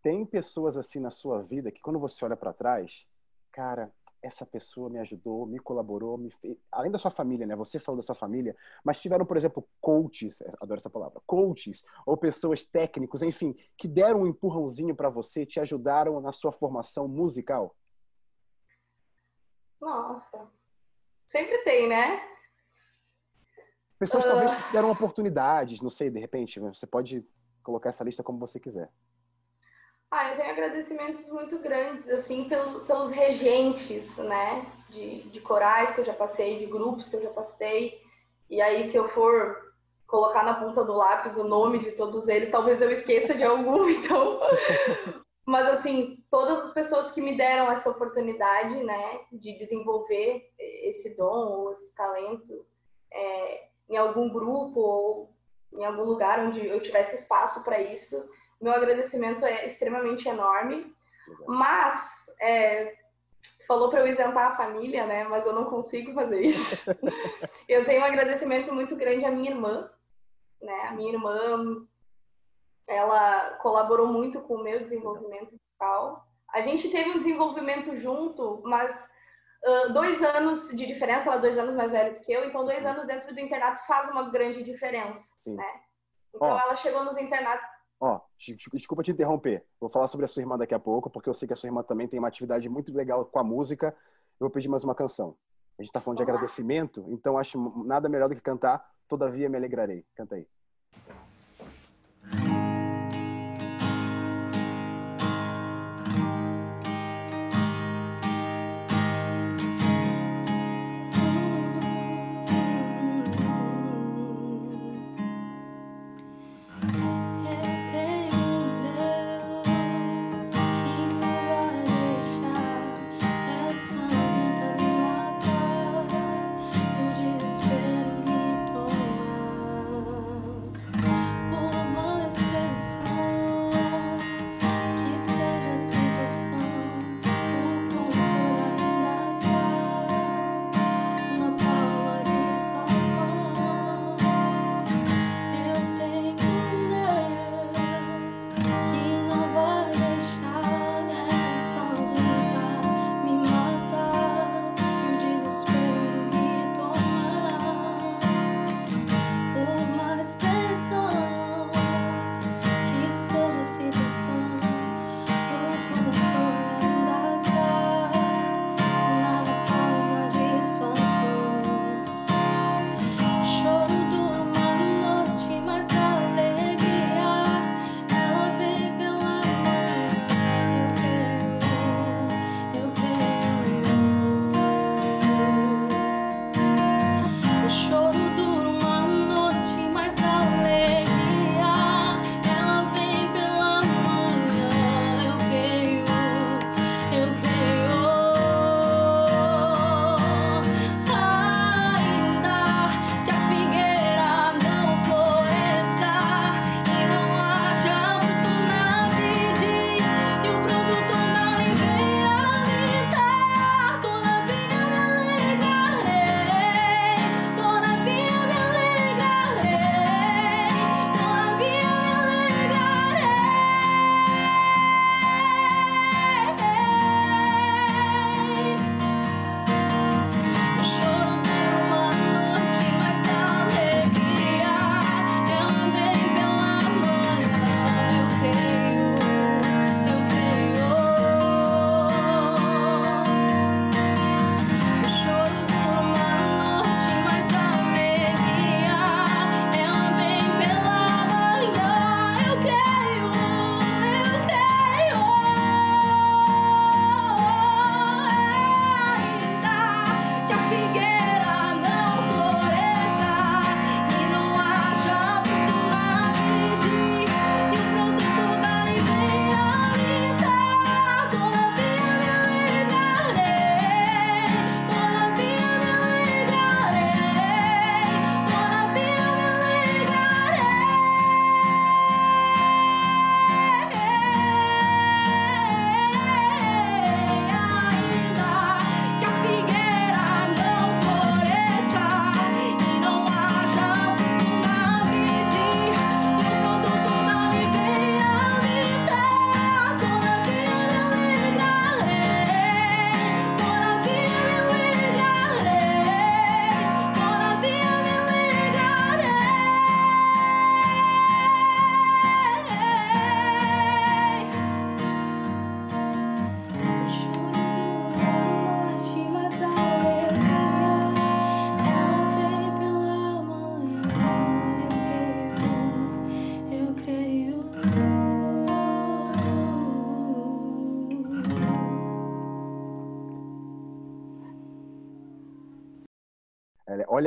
tem 0.01 0.25
pessoas 0.25 0.77
assim 0.77 0.99
na 0.99 1.11
sua 1.11 1.41
vida 1.41 1.71
que 1.71 1.81
quando 1.81 1.99
você 1.99 2.23
olha 2.23 2.37
para 2.37 2.53
trás, 2.53 3.07
cara, 3.51 3.91
essa 4.21 4.45
pessoa 4.45 4.89
me 4.89 4.99
ajudou, 4.99 5.45
me 5.45 5.59
colaborou, 5.59 6.17
me 6.17 6.29
fez... 6.31 6.57
além 6.71 6.91
da 6.91 6.97
sua 6.97 7.11
família, 7.11 7.45
né? 7.45 7.55
Você 7.55 7.79
falou 7.79 7.97
da 7.97 8.03
sua 8.03 8.15
família, 8.15 8.55
mas 8.83 8.99
tiveram, 8.99 9.25
por 9.25 9.37
exemplo, 9.37 9.67
coaches, 9.79 10.41
é, 10.41 10.53
adoro 10.59 10.79
essa 10.79 10.89
palavra, 10.89 11.21
coaches 11.25 11.83
ou 12.05 12.17
pessoas 12.17 12.63
técnicos, 12.63 13.21
enfim, 13.21 13.55
que 13.77 13.87
deram 13.87 14.21
um 14.21 14.27
empurrãozinho 14.27 14.95
para 14.95 15.09
você, 15.09 15.45
te 15.45 15.59
ajudaram 15.59 16.19
na 16.19 16.31
sua 16.31 16.51
formação 16.51 17.07
musical. 17.07 17.75
Nossa, 19.79 20.51
sempre 21.29 21.59
tem, 21.59 21.87
né? 21.87 22.27
Pessoas 23.99 24.25
uh... 24.25 24.29
talvez 24.29 24.51
ah. 24.51 24.69
deram 24.71 24.91
oportunidades, 24.91 25.79
não 25.79 25.89
sei, 25.89 26.09
de 26.09 26.19
repente, 26.19 26.59
você 26.59 26.87
pode 26.87 27.23
colocar 27.61 27.89
essa 27.89 28.03
lista 28.03 28.23
como 28.23 28.39
você 28.39 28.59
quiser. 28.59 28.89
Ah, 30.09 30.31
eu 30.31 30.37
tenho 30.37 30.49
agradecimentos 30.49 31.29
muito 31.29 31.59
grandes, 31.59 32.09
assim, 32.09 32.45
pelo, 32.45 32.83
pelos 32.85 33.11
regentes, 33.11 34.17
né, 34.17 34.65
de, 34.89 35.21
de 35.29 35.39
corais 35.39 35.91
que 35.91 36.01
eu 36.01 36.05
já 36.05 36.15
passei, 36.15 36.57
de 36.57 36.65
grupos 36.65 37.07
que 37.07 37.15
eu 37.15 37.21
já 37.21 37.29
passei. 37.29 38.01
E 38.49 38.59
aí, 38.59 38.83
se 38.83 38.97
eu 38.97 39.07
for 39.09 39.75
colocar 40.07 40.43
na 40.43 40.55
ponta 40.55 40.83
do 40.83 40.93
lápis 40.93 41.37
o 41.37 41.43
nome 41.43 41.77
de 41.77 41.91
todos 41.91 42.27
eles, 42.27 42.49
talvez 42.49 42.81
eu 42.81 42.89
esqueça 42.89 43.35
de 43.35 43.43
algum, 43.43 43.85
então. 43.91 44.39
Mas, 45.49 45.67
assim, 45.67 46.23
todas 46.29 46.65
as 46.65 46.73
pessoas 46.73 47.09
que 47.09 47.19
me 47.19 47.35
deram 47.35 47.71
essa 47.71 47.89
oportunidade, 47.89 48.83
né, 48.83 49.21
de 49.31 49.57
desenvolver 49.57 50.47
esse 50.59 51.17
dom 51.17 51.57
ou 51.57 51.71
esse 51.71 51.91
talento 51.95 52.67
é, 53.11 53.63
em 53.89 53.97
algum 53.97 54.29
grupo 54.29 54.79
ou 54.79 55.33
em 55.73 55.83
algum 55.83 56.03
lugar 56.03 56.37
onde 56.45 56.63
eu 56.63 56.79
tivesse 56.79 57.15
espaço 57.15 57.63
para 57.63 57.81
isso, 57.81 58.29
meu 58.61 58.71
agradecimento 58.73 59.43
é 59.43 59.65
extremamente 59.65 60.29
enorme. 60.29 60.95
Mas, 61.47 62.27
é, 62.39 62.95
falou 63.67 63.89
para 63.89 64.01
eu 64.01 64.07
isentar 64.07 64.51
a 64.51 64.55
família, 64.55 65.07
né? 65.07 65.23
Mas 65.23 65.47
eu 65.47 65.53
não 65.53 65.65
consigo 65.65 66.13
fazer 66.13 66.41
isso. 66.41 66.75
eu 67.67 67.85
tenho 67.85 68.01
um 68.01 68.05
agradecimento 68.05 68.71
muito 68.71 68.95
grande 68.95 69.25
à 69.25 69.31
minha 69.31 69.49
irmã, 69.49 69.89
né? 70.61 70.81
A 70.89 70.91
minha 70.91 71.11
irmã, 71.11 71.87
ela 72.89 73.51
colaborou 73.61 74.07
muito 74.07 74.41
com 74.41 74.55
o 74.55 74.63
meu 74.63 74.79
desenvolvimento 74.79 75.51
musical. 75.51 76.25
A 76.51 76.61
gente 76.61 76.89
teve 76.89 77.11
um 77.11 77.19
desenvolvimento 77.19 77.95
junto, 77.95 78.61
mas 78.65 79.07
uh, 79.63 79.93
dois 79.93 80.21
anos 80.23 80.69
de 80.69 80.85
diferença, 80.87 81.29
ela 81.29 81.37
é 81.37 81.41
dois 81.41 81.57
anos 81.57 81.75
mais 81.75 81.91
velha 81.91 82.13
do 82.13 82.19
que 82.19 82.33
eu, 82.33 82.43
então 82.43 82.65
dois 82.65 82.83
anos 82.85 83.05
dentro 83.05 83.33
do 83.33 83.39
internato 83.39 83.85
faz 83.85 84.09
uma 84.09 84.29
grande 84.29 84.63
diferença, 84.63 85.31
Sim. 85.37 85.55
né? 85.55 85.81
Então 86.33 86.49
oh. 86.49 86.59
ela 86.59 86.75
chegou 86.75 87.03
nos 87.05 87.17
internatos 87.17 87.65
Ó, 88.01 88.21
desculpa 88.73 89.03
te 89.03 89.11
interromper. 89.11 89.65
Vou 89.77 89.89
falar 89.89 90.07
sobre 90.07 90.25
a 90.25 90.29
sua 90.29 90.41
irmã 90.41 90.57
daqui 90.57 90.73
a 90.73 90.79
pouco, 90.79 91.09
porque 91.09 91.27
eu 91.27 91.33
sei 91.33 91.45
que 91.45 91.53
a 91.53 91.55
sua 91.57 91.67
irmã 91.67 91.83
também 91.83 92.07
tem 92.07 92.17
uma 92.17 92.29
atividade 92.29 92.69
muito 92.69 92.93
legal 92.95 93.25
com 93.25 93.39
a 93.39 93.43
música. 93.43 93.87
Eu 94.39 94.45
vou 94.45 94.49
pedir 94.49 94.69
mais 94.69 94.85
uma 94.85 94.95
canção. 94.95 95.35
A 95.77 95.83
gente 95.83 95.91
tá 95.91 95.99
falando 95.99 96.17
de 96.17 96.23
agradecimento, 96.23 97.05
então 97.09 97.37
acho 97.37 97.59
nada 97.83 98.07
melhor 98.07 98.29
do 98.29 98.35
que 98.35 98.41
cantar 98.41 98.89
Todavia 99.05 99.49
Me 99.49 99.57
Alegrarei. 99.57 100.05
Canta 100.15 100.35
aí. 100.35 100.47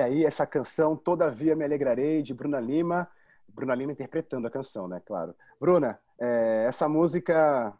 Olha 0.02 0.10
aí 0.10 0.24
essa 0.24 0.44
canção, 0.44 0.96
Todavia 0.96 1.54
Me 1.54 1.64
Alegrarei, 1.64 2.24
de 2.24 2.34
Bruna 2.34 2.58
Lima. 2.58 3.08
Bruna 3.46 3.72
Lima 3.72 3.92
interpretando 3.92 4.48
a 4.48 4.50
canção, 4.50 4.88
né? 4.88 5.00
Claro. 5.06 5.32
Bruna, 5.60 5.96
é, 6.20 6.64
essa 6.66 6.88
música 6.88 7.72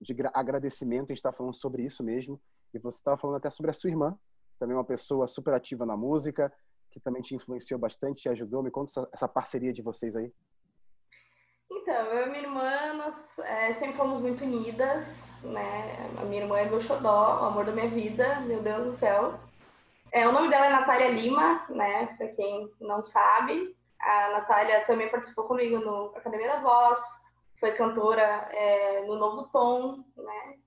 de 0.00 0.12
agradecimento, 0.34 1.04
a 1.04 1.14
gente 1.14 1.18
está 1.18 1.32
falando 1.32 1.54
sobre 1.54 1.84
isso 1.84 2.02
mesmo. 2.02 2.40
E 2.74 2.80
você 2.80 2.98
estava 2.98 3.16
falando 3.16 3.36
até 3.36 3.48
sobre 3.48 3.70
a 3.70 3.74
sua 3.74 3.90
irmã, 3.90 4.18
também 4.58 4.76
uma 4.76 4.84
pessoa 4.84 5.28
super 5.28 5.54
ativa 5.54 5.86
na 5.86 5.96
música, 5.96 6.52
que 6.90 6.98
também 6.98 7.22
te 7.22 7.36
influenciou 7.36 7.78
bastante, 7.78 8.22
te 8.22 8.28
ajudou. 8.28 8.60
Me 8.60 8.72
conta 8.72 8.90
essa, 8.90 9.08
essa 9.12 9.28
parceria 9.28 9.72
de 9.72 9.80
vocês 9.80 10.16
aí. 10.16 10.32
Então, 11.70 12.06
eu 12.06 12.26
e 12.26 12.30
minha 12.30 12.42
irmã, 12.42 12.94
nós 12.94 13.38
é, 13.38 13.72
sempre 13.72 13.96
fomos 13.96 14.18
muito 14.18 14.42
unidas, 14.42 15.22
né? 15.44 15.96
A 16.20 16.24
minha 16.24 16.42
irmã 16.42 16.58
é 16.58 16.68
meu 16.68 16.80
xodó, 16.80 17.40
o 17.40 17.44
amor 17.44 17.64
da 17.64 17.70
minha 17.70 17.88
vida, 17.88 18.40
meu 18.40 18.60
Deus 18.60 18.84
do 18.84 18.92
céu. 18.92 19.38
É, 20.12 20.26
o 20.26 20.32
nome 20.32 20.48
dela 20.48 20.66
é 20.66 20.70
Natália 20.70 21.10
Lima, 21.10 21.64
né? 21.68 22.06
Para 22.16 22.28
quem 22.28 22.70
não 22.80 23.02
sabe. 23.02 23.76
A 24.00 24.30
Natália 24.32 24.84
também 24.86 25.10
participou 25.10 25.44
comigo 25.44 25.78
no 25.78 26.16
Academia 26.16 26.48
da 26.48 26.60
Voz, 26.60 27.00
foi 27.58 27.72
cantora 27.72 28.22
é, 28.22 29.04
no 29.06 29.16
Novo 29.16 29.48
Tom, 29.52 30.04
né? 30.16 30.58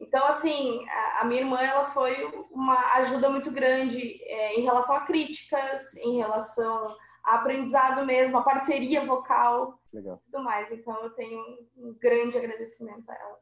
Então, 0.00 0.24
assim, 0.26 0.86
a, 0.88 1.22
a, 1.22 1.24
minha 1.24 1.40
irmã 1.40 1.60
ela 1.60 1.86
foi 1.86 2.14
uma 2.52 2.94
ajuda 2.94 3.28
muito 3.28 3.50
grande 3.50 4.22
é, 4.24 4.54
em 4.58 4.62
relação 4.62 4.94
a 4.94 5.00
críticas, 5.00 5.94
em 5.96 6.18
relação 6.18 6.96
a 7.24 7.34
aprendizado 7.34 8.06
mesmo, 8.06 8.38
a 8.38 8.42
parceria 8.42 9.04
vocal, 9.04 9.80
Legal. 9.92 10.18
tudo 10.18 10.42
mais. 10.42 10.70
Então, 10.70 11.02
eu 11.02 11.10
tenho 11.10 11.40
um 11.76 11.94
grande 12.00 12.38
agradecimento 12.38 13.10
a 13.10 13.14
ela. 13.14 13.38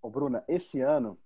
Ô, 0.00 0.08
Bruna, 0.08 0.44
esse 0.46 0.80
ano 0.80 1.18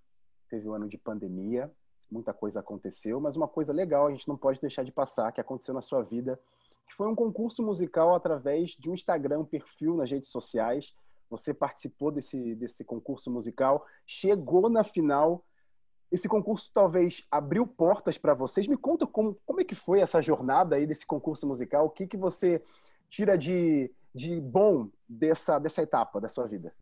teve 0.48 0.68
um 0.68 0.72
ano 0.72 0.88
de 0.88 0.96
pandemia, 0.96 1.70
muita 2.10 2.32
coisa 2.32 2.60
aconteceu, 2.60 3.20
mas 3.20 3.36
uma 3.36 3.48
coisa 3.48 3.72
legal 3.72 4.06
a 4.06 4.10
gente 4.10 4.28
não 4.28 4.36
pode 4.36 4.60
deixar 4.60 4.82
de 4.82 4.92
passar, 4.92 5.32
que 5.32 5.40
aconteceu 5.40 5.74
na 5.74 5.82
sua 5.82 6.02
vida, 6.02 6.40
que 6.86 6.94
foi 6.94 7.06
um 7.06 7.14
concurso 7.14 7.62
musical 7.62 8.14
através 8.14 8.70
de 8.70 8.90
um 8.90 8.94
Instagram, 8.94 9.40
um 9.40 9.44
perfil 9.44 9.94
nas 9.96 10.10
redes 10.10 10.30
sociais. 10.30 10.94
Você 11.30 11.52
participou 11.52 12.10
desse, 12.10 12.54
desse 12.54 12.82
concurso 12.84 13.30
musical, 13.30 13.86
chegou 14.06 14.70
na 14.70 14.82
final. 14.82 15.44
Esse 16.10 16.26
concurso 16.26 16.70
talvez 16.72 17.26
abriu 17.30 17.66
portas 17.66 18.16
para 18.16 18.32
vocês. 18.32 18.66
Me 18.66 18.78
conta 18.78 19.06
como, 19.06 19.38
como 19.44 19.60
é 19.60 19.64
que 19.64 19.74
foi 19.74 20.00
essa 20.00 20.22
jornada 20.22 20.76
aí 20.76 20.86
desse 20.86 21.06
concurso 21.06 21.46
musical. 21.46 21.84
O 21.84 21.90
que, 21.90 22.06
que 22.06 22.16
você 22.16 22.64
tira 23.10 23.36
de, 23.36 23.92
de 24.14 24.40
bom 24.40 24.88
dessa, 25.06 25.58
dessa 25.58 25.82
etapa 25.82 26.18
da 26.18 26.30
sua 26.30 26.46
vida? 26.46 26.74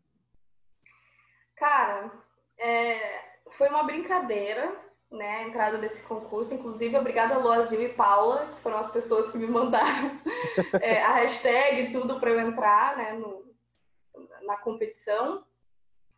Cara, 1.57 2.11
é, 2.57 3.41
foi 3.51 3.67
uma 3.67 3.83
brincadeira 3.83 4.86
né, 5.11 5.37
a 5.37 5.47
entrada 5.47 5.77
desse 5.77 6.03
concurso. 6.03 6.53
Inclusive, 6.53 6.97
obrigada 6.97 7.37
Loazil 7.37 7.81
e 7.81 7.89
Paula, 7.89 8.47
que 8.47 8.61
foram 8.61 8.77
as 8.77 8.91
pessoas 8.91 9.29
que 9.29 9.37
me 9.37 9.47
mandaram 9.47 10.19
é, 10.81 11.01
a 11.01 11.13
hashtag 11.15 11.91
tudo 11.91 12.19
para 12.19 12.29
eu 12.29 12.39
entrar 12.39 12.97
né, 12.97 13.13
no, 13.13 13.45
na 14.43 14.57
competição. 14.57 15.45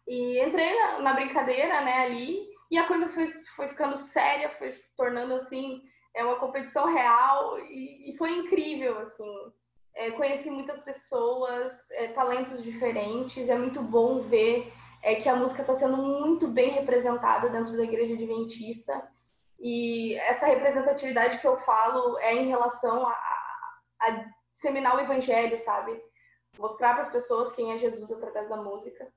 E 0.08 0.44
entrei 0.44 0.74
na, 0.80 1.00
na, 1.00 1.14
brincadeira 1.14 1.82
né, 1.82 2.06
ali, 2.06 2.48
e 2.72 2.78
a 2.78 2.88
coisa 2.88 3.08
foi, 3.10 3.28
foi 3.56 3.68
ficando 3.68 3.96
séria, 3.96 4.50
foi 4.50 4.72
se 4.72 4.96
tornando 4.96 5.36
assim, 5.36 5.84
é 6.16 6.24
uma 6.24 6.40
competição 6.40 6.86
real, 6.86 7.60
e, 7.60 8.12
e 8.12 8.18
foi 8.18 8.32
incrível, 8.32 8.98
assim. 9.00 9.52
É, 9.96 10.12
conheci 10.12 10.50
muitas 10.50 10.80
pessoas, 10.80 11.92
é, 11.92 12.08
talentos 12.10 12.64
diferentes, 12.64 13.50
é 13.50 13.58
muito 13.58 13.82
bom 13.82 14.20
ver 14.22 14.72
é 15.02 15.16
que 15.16 15.30
a 15.30 15.36
música 15.36 15.62
está 15.62 15.74
sendo 15.74 15.98
muito 15.98 16.48
bem 16.48 16.72
representada 16.72 17.50
dentro 17.50 17.76
da 17.76 17.84
igreja 17.84 18.14
adventista. 18.14 19.10
E 19.60 20.16
essa 20.20 20.46
representatividade 20.46 21.40
que 21.40 21.48
eu 21.48 21.58
falo 21.58 22.18
é 22.20 22.34
em 22.34 22.48
relação 22.48 23.06
a, 23.08 23.14
a 24.02 24.26
disseminar 24.52 24.96
o 24.96 25.00
evangelho, 25.00 25.58
sabe? 25.58 26.02
Mostrar 26.58 26.94
para 26.94 27.02
as 27.02 27.12
pessoas 27.12 27.52
quem 27.52 27.74
é 27.74 27.78
Jesus 27.78 28.12
através 28.12 28.50
da 28.50 28.58
música. 28.58 29.12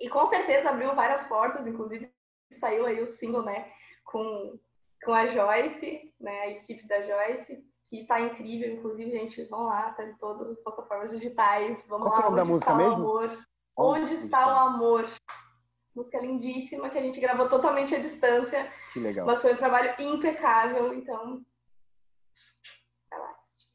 E 0.00 0.08
com 0.08 0.26
certeza 0.26 0.70
abriu 0.70 0.94
várias 0.94 1.24
portas, 1.24 1.66
inclusive 1.66 2.10
saiu 2.52 2.86
aí 2.86 3.00
o 3.00 3.06
single, 3.06 3.42
né, 3.42 3.70
com, 4.04 4.58
com 5.04 5.12
a 5.12 5.26
Joyce, 5.26 6.12
né, 6.20 6.40
a 6.40 6.48
equipe 6.50 6.86
da 6.86 7.02
Joyce, 7.02 7.64
que 7.88 8.04
tá 8.06 8.20
incrível, 8.20 8.74
inclusive, 8.74 9.10
gente, 9.10 9.44
vão 9.44 9.64
lá, 9.64 9.92
tá 9.92 10.04
em 10.04 10.16
todas 10.16 10.50
as 10.50 10.58
plataformas 10.58 11.10
digitais, 11.10 11.86
vamos 11.88 12.08
Qual 12.08 12.20
lá, 12.20 12.26
é 12.26 12.30
o 12.30 12.36
da 12.36 12.44
música 12.44 12.74
mesmo? 12.74 12.94
Amor. 12.94 13.46
Onde 13.76 14.14
está 14.14 14.46
o 14.46 14.68
amor? 14.68 15.06
Música 15.94 16.20
lindíssima 16.20 16.90
que 16.90 16.98
a 16.98 17.02
gente 17.02 17.20
gravou 17.20 17.48
totalmente 17.48 17.94
à 17.94 17.98
distância. 17.98 18.70
Que 18.92 19.00
legal. 19.00 19.26
Mas 19.26 19.42
foi 19.42 19.52
um 19.52 19.56
trabalho 19.56 19.94
impecável, 19.98 20.94
então. 20.94 21.44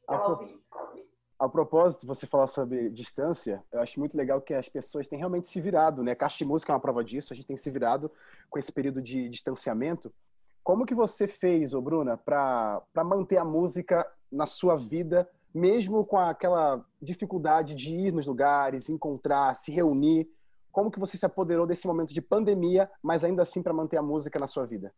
Ouviu, 0.08 0.60
ela 0.70 0.82
ouviu. 0.82 1.12
A 1.38 1.48
propósito, 1.48 2.06
você 2.06 2.24
falar 2.24 2.46
sobre 2.46 2.88
distância, 2.90 3.64
eu 3.72 3.80
acho 3.80 3.98
muito 3.98 4.16
legal 4.16 4.40
que 4.40 4.54
as 4.54 4.68
pessoas 4.68 5.08
têm 5.08 5.18
realmente 5.18 5.48
se 5.48 5.60
virado, 5.60 6.00
né? 6.00 6.14
Caixa 6.14 6.38
de 6.38 6.44
música 6.44 6.72
é 6.72 6.74
uma 6.74 6.80
prova 6.80 7.02
disso, 7.02 7.32
a 7.32 7.36
gente 7.36 7.48
tem 7.48 7.56
se 7.56 7.68
virado 7.68 8.08
com 8.48 8.60
esse 8.60 8.70
período 8.70 9.02
de 9.02 9.28
distanciamento. 9.28 10.14
Como 10.62 10.86
que 10.86 10.94
você 10.94 11.26
fez, 11.26 11.74
ô 11.74 11.80
Bruna, 11.80 12.16
para 12.16 12.84
manter 13.04 13.38
a 13.38 13.44
música 13.44 14.08
na 14.30 14.46
sua 14.46 14.76
vida 14.76 15.28
mesmo 15.54 16.04
com 16.04 16.18
aquela 16.18 16.84
dificuldade 17.00 17.74
de 17.74 17.94
ir 17.94 18.12
nos 18.12 18.26
lugares, 18.26 18.88
encontrar, 18.88 19.54
se 19.54 19.70
reunir, 19.70 20.28
como 20.70 20.90
que 20.90 20.98
você 20.98 21.16
se 21.18 21.26
apoderou 21.26 21.66
desse 21.66 21.86
momento 21.86 22.14
de 22.14 22.22
pandemia, 22.22 22.90
mas 23.02 23.22
ainda 23.22 23.42
assim 23.42 23.62
para 23.62 23.74
manter 23.74 23.98
a 23.98 24.02
música 24.02 24.38
na 24.38 24.46
sua 24.46 24.64
vida? 24.64 24.92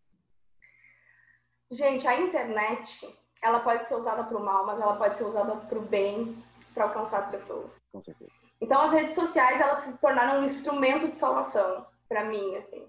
Gente, 1.71 2.07
a 2.07 2.21
internet, 2.21 3.07
ela 3.43 3.61
pode 3.61 3.85
ser 3.85 3.97
usada 3.97 4.25
para 4.25 4.39
o 4.39 4.45
mal, 4.45 4.65
mas 4.65 4.81
ela 4.81 4.97
pode 4.97 5.17
ser 5.17 5.25
usada 5.25 5.57
para 5.57 5.79
o 5.79 5.83
bem, 5.83 6.37
para 6.73 6.85
alcançar 6.85 7.19
as 7.19 7.27
pessoas. 7.27 7.83
Com 7.93 8.01
certeza. 8.01 8.31
Então, 8.61 8.81
as 8.81 8.93
redes 8.93 9.15
sociais, 9.15 9.61
elas 9.61 9.79
se 9.79 9.99
tornaram 9.99 10.41
um 10.41 10.45
instrumento 10.45 11.09
de 11.09 11.17
salvação 11.17 11.87
para 12.09 12.25
mim, 12.25 12.57
assim. 12.57 12.87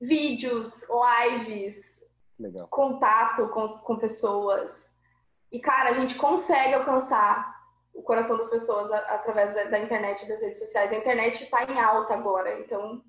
Vídeos, 0.00 0.86
lives, 0.90 2.04
Legal. 2.38 2.68
contato 2.68 3.48
com, 3.48 3.64
com 3.66 3.96
pessoas, 3.96 4.91
e, 5.52 5.60
cara, 5.60 5.90
a 5.90 5.92
gente 5.92 6.14
consegue 6.14 6.74
alcançar 6.74 7.60
o 7.92 8.02
coração 8.02 8.38
das 8.38 8.48
pessoas 8.48 8.90
através 8.90 9.54
da, 9.54 9.64
da 9.64 9.78
internet 9.78 10.24
e 10.24 10.28
das 10.28 10.40
redes 10.40 10.58
sociais. 10.58 10.90
A 10.90 10.96
internet 10.96 11.44
está 11.44 11.64
em 11.64 11.78
alta 11.78 12.14
agora, 12.14 12.58
então 12.58 13.04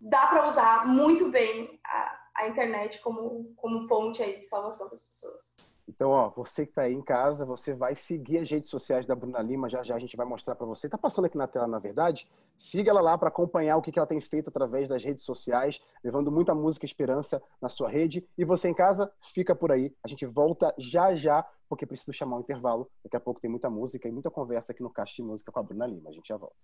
dá 0.00 0.26
para 0.26 0.48
usar 0.48 0.86
muito 0.86 1.30
bem 1.30 1.80
a, 1.84 2.18
a 2.34 2.48
internet 2.48 3.00
como, 3.00 3.54
como 3.54 3.86
ponte 3.86 4.20
aí 4.20 4.40
de 4.40 4.46
salvação 4.46 4.90
das 4.90 5.02
pessoas. 5.02 5.75
Então, 5.88 6.10
ó, 6.10 6.30
você 6.30 6.64
que 6.64 6.72
está 6.72 6.82
aí 6.82 6.92
em 6.92 7.02
casa, 7.02 7.46
você 7.46 7.72
vai 7.72 7.94
seguir 7.94 8.38
as 8.38 8.50
redes 8.50 8.68
sociais 8.68 9.06
da 9.06 9.14
Bruna 9.14 9.40
Lima, 9.40 9.68
já 9.68 9.82
já 9.82 9.94
a 9.94 9.98
gente 9.98 10.16
vai 10.16 10.26
mostrar 10.26 10.56
para 10.56 10.66
você. 10.66 10.88
Tá 10.88 10.98
passando 10.98 11.26
aqui 11.26 11.38
na 11.38 11.46
tela, 11.46 11.66
na 11.66 11.78
verdade. 11.78 12.28
Siga 12.56 12.90
ela 12.90 13.00
lá 13.00 13.16
para 13.16 13.28
acompanhar 13.28 13.76
o 13.76 13.82
que, 13.82 13.92
que 13.92 13.98
ela 13.98 14.06
tem 14.06 14.20
feito 14.20 14.50
através 14.50 14.88
das 14.88 15.04
redes 15.04 15.24
sociais, 15.24 15.80
levando 16.02 16.32
muita 16.32 16.54
música 16.54 16.84
e 16.84 16.88
esperança 16.88 17.40
na 17.60 17.68
sua 17.68 17.88
rede. 17.88 18.26
E 18.36 18.44
você 18.44 18.68
em 18.68 18.74
casa, 18.74 19.10
fica 19.32 19.54
por 19.54 19.70
aí. 19.70 19.94
A 20.02 20.08
gente 20.08 20.26
volta 20.26 20.74
já 20.76 21.14
já, 21.14 21.46
porque 21.68 21.86
preciso 21.86 22.12
chamar 22.12 22.38
um 22.38 22.40
intervalo. 22.40 22.90
Daqui 23.04 23.16
a 23.16 23.20
pouco 23.20 23.40
tem 23.40 23.50
muita 23.50 23.70
música 23.70 24.08
e 24.08 24.12
muita 24.12 24.30
conversa 24.30 24.72
aqui 24.72 24.82
no 24.82 24.90
Caixa 24.90 25.14
de 25.16 25.22
Música 25.22 25.52
com 25.52 25.60
a 25.60 25.62
Bruna 25.62 25.86
Lima. 25.86 26.10
A 26.10 26.12
gente 26.12 26.28
já 26.28 26.36
volta. 26.36 26.56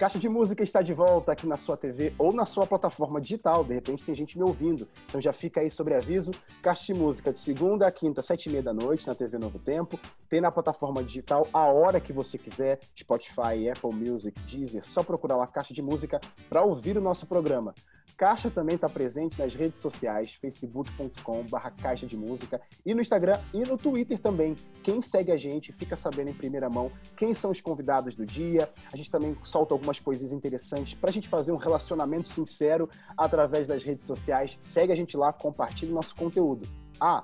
Caixa 0.00 0.18
de 0.18 0.30
Música 0.30 0.62
está 0.62 0.80
de 0.80 0.94
volta 0.94 1.30
aqui 1.30 1.46
na 1.46 1.58
sua 1.58 1.76
TV 1.76 2.14
ou 2.16 2.32
na 2.32 2.46
sua 2.46 2.66
plataforma 2.66 3.20
digital. 3.20 3.62
De 3.62 3.74
repente 3.74 4.02
tem 4.02 4.14
gente 4.14 4.38
me 4.38 4.42
ouvindo. 4.42 4.88
Então 5.06 5.20
já 5.20 5.30
fica 5.30 5.60
aí 5.60 5.70
sobre 5.70 5.94
aviso. 5.94 6.30
Caixa 6.62 6.94
de 6.94 6.98
Música 6.98 7.30
de 7.30 7.38
segunda 7.38 7.86
a 7.86 7.92
quinta, 7.92 8.22
sete 8.22 8.46
e 8.46 8.48
meia 8.50 8.62
da 8.62 8.72
noite 8.72 9.06
na 9.06 9.14
TV 9.14 9.36
Novo 9.36 9.58
Tempo. 9.58 10.00
Tem 10.26 10.40
na 10.40 10.50
plataforma 10.50 11.04
digital 11.04 11.46
a 11.52 11.66
hora 11.66 12.00
que 12.00 12.14
você 12.14 12.38
quiser. 12.38 12.80
Spotify, 12.98 13.68
Apple 13.70 13.92
Music, 13.92 14.40
Deezer. 14.44 14.86
Só 14.86 15.02
procurar 15.02 15.36
lá 15.36 15.46
Caixa 15.46 15.74
de 15.74 15.82
Música 15.82 16.18
para 16.48 16.62
ouvir 16.62 16.96
o 16.96 17.00
nosso 17.02 17.26
programa. 17.26 17.74
Caixa 18.16 18.50
também 18.50 18.74
está 18.74 18.88
presente 18.88 19.38
nas 19.38 19.54
redes 19.54 19.80
sociais, 19.80 20.34
facebook.com.br 20.40 21.70
Caixa 21.82 22.06
de 22.06 22.16
Música 22.16 22.60
e 22.84 22.94
no 22.94 23.00
Instagram 23.00 23.38
e 23.52 23.60
no 23.60 23.76
Twitter 23.76 24.18
também. 24.18 24.56
Quem 24.82 25.00
segue 25.00 25.32
a 25.32 25.36
gente 25.36 25.72
fica 25.72 25.96
sabendo 25.96 26.30
em 26.30 26.34
primeira 26.34 26.68
mão 26.68 26.90
quem 27.16 27.34
são 27.34 27.50
os 27.50 27.60
convidados 27.60 28.14
do 28.14 28.24
dia. 28.24 28.70
A 28.92 28.96
gente 28.96 29.10
também 29.10 29.36
solta 29.42 29.74
algumas 29.74 29.98
coisas 29.98 30.32
interessantes 30.32 30.94
para 30.94 31.10
a 31.10 31.12
gente 31.12 31.28
fazer 31.28 31.52
um 31.52 31.56
relacionamento 31.56 32.28
sincero 32.28 32.88
através 33.16 33.66
das 33.66 33.82
redes 33.82 34.06
sociais. 34.06 34.56
Segue 34.60 34.92
a 34.92 34.96
gente 34.96 35.16
lá, 35.16 35.32
compartilhe 35.32 35.92
nosso 35.92 36.14
conteúdo. 36.14 36.66
Ah, 37.00 37.22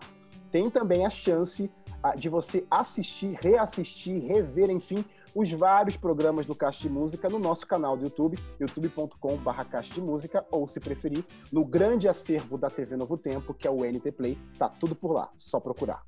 tem 0.51 0.70
também 0.70 1.05
a 1.05 1.11
chance 1.11 1.70
ah, 2.03 2.14
de 2.14 2.28
você 2.28 2.64
assistir, 2.70 3.37
reassistir, 3.41 4.22
rever, 4.22 4.70
enfim, 4.70 5.05
os 5.37 5.53
vários 5.53 5.99
programas 5.99 6.47
do 6.47 6.55
Caixa 6.55 6.80
de 6.80 6.89
Música 6.89 7.28
no 7.28 7.39
nosso 7.39 7.66
canal 7.66 7.95
do 7.95 8.05
YouTube, 8.05 8.39
youtube.com.br 8.59 9.64
Caixa 9.70 9.93
de 9.93 10.01
Música, 10.01 10.47
ou 10.51 10.66
se 10.66 10.80
preferir, 10.80 11.26
no 11.53 11.62
grande 11.62 12.09
acervo 12.09 12.57
da 12.57 12.70
TV 12.70 12.97
Novo 12.97 13.18
Tempo, 13.18 13.53
que 13.53 13.68
é 13.68 13.70
o 13.70 13.84
NT 13.84 14.12
Play. 14.12 14.39
Tá 14.59 14.66
tudo 14.66 14.97
por 14.97 15.12
lá, 15.12 15.30
só 15.37 15.61
procurar. 15.61 16.03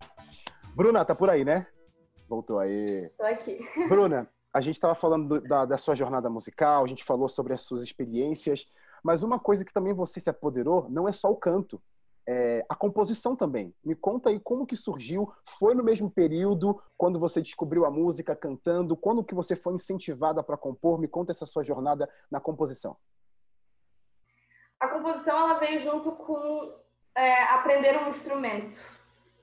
Bruna, 0.75 1.05
tá 1.05 1.15
por 1.15 1.29
aí, 1.29 1.45
né? 1.45 1.67
Voltou 2.27 2.59
aí. 2.59 3.03
Estou 3.03 3.27
aqui. 3.27 3.59
Bruna, 3.87 4.27
a 4.51 4.63
gente 4.63 4.77
estava 4.77 4.95
falando 4.95 5.43
da, 5.43 5.67
da 5.67 5.77
sua 5.77 5.95
jornada 5.95 6.31
musical, 6.31 6.83
a 6.83 6.89
gente 6.89 7.05
falou 7.05 7.29
sobre 7.29 7.53
as 7.53 7.61
suas 7.61 7.83
experiências, 7.83 8.67
mas 9.05 9.23
uma 9.23 9.39
coisa 9.39 9.63
que 9.63 9.75
também 9.75 9.93
você 9.93 10.19
se 10.21 10.31
apoderou 10.31 10.89
não 10.89 11.07
é 11.07 11.13
só 11.13 11.31
o 11.31 11.37
canto, 11.37 11.79
é 12.31 12.67
a 12.69 12.75
composição 12.75 13.35
também. 13.35 13.75
Me 13.83 13.95
conta 13.95 14.29
aí 14.29 14.39
como 14.39 14.67
que 14.67 14.77
surgiu, 14.77 15.33
foi 15.59 15.75
no 15.75 15.83
mesmo 15.83 16.11
período, 16.11 16.79
quando 16.95 17.19
você 17.19 17.41
descobriu 17.41 17.87
a 17.87 17.91
música, 17.91 18.37
cantando, 18.37 18.95
quando 18.95 19.25
que 19.25 19.35
você 19.35 19.57
foi 19.57 19.73
incentivada 19.73 20.43
para 20.43 20.59
compor, 20.59 21.01
me 21.01 21.09
conta 21.09 21.33
essa 21.33 21.47
sua 21.47 21.65
jornada 21.65 22.07
na 22.31 22.39
composição. 22.39 22.99
A 24.79 24.89
composição 24.89 25.39
ela 25.39 25.59
veio 25.59 25.81
junto 25.81 26.13
com 26.13 26.79
é, 27.15 27.45
aprender 27.45 27.99
um 27.99 28.09
instrumento. 28.09 28.79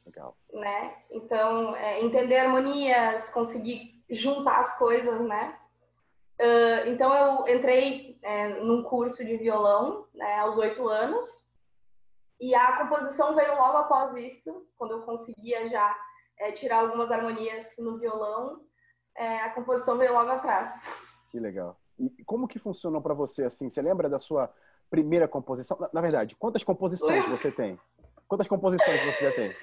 Legal. 0.06 0.38
Né? 0.54 0.96
Então, 1.10 1.76
é, 1.76 2.02
entender 2.02 2.38
harmonias, 2.38 3.32
conseguir 3.32 4.00
juntar 4.12 4.60
as 4.60 4.78
coisas, 4.78 5.20
né? 5.22 5.58
Uh, 6.40 6.90
então, 6.90 7.12
eu 7.12 7.56
entrei 7.56 8.20
é, 8.22 8.60
num 8.60 8.84
curso 8.84 9.26
de 9.26 9.38
violão 9.38 10.06
né, 10.14 10.38
aos 10.40 10.58
oito 10.58 10.88
anos 10.88 11.45
e 12.40 12.54
a 12.54 12.78
composição 12.78 13.34
veio 13.34 13.56
logo 13.56 13.78
após 13.78 14.14
isso, 14.16 14.66
quando 14.78 14.92
eu 14.92 15.02
conseguia 15.04 15.70
já 15.70 15.96
é, 16.40 16.52
tirar 16.52 16.80
algumas 16.80 17.12
harmonias 17.12 17.76
no 17.80 17.98
violão, 17.98 18.62
é, 19.18 19.42
a 19.42 19.54
composição 19.54 19.98
veio 19.98 20.14
logo 20.14 20.30
atrás. 20.30 20.88
Que 21.30 21.40
legal. 21.40 21.80
E 21.98 22.24
como 22.26 22.48
que 22.48 22.60
funcionou 22.60 23.02
para 23.02 23.14
você 23.14 23.46
assim? 23.46 23.70
Você 23.70 23.82
lembra 23.82 24.10
da 24.10 24.20
sua 24.20 24.54
primeira 24.90 25.28
composição? 25.28 25.78
Na, 25.80 25.90
na 25.94 26.02
verdade, 26.02 26.36
quantas 26.36 26.64
composições 26.64 27.26
você 27.28 27.52
tem? 27.52 27.80
Quantas 28.28 28.48
composições 28.48 29.00
você 29.02 29.30
já 29.30 29.36
tem? 29.36 29.56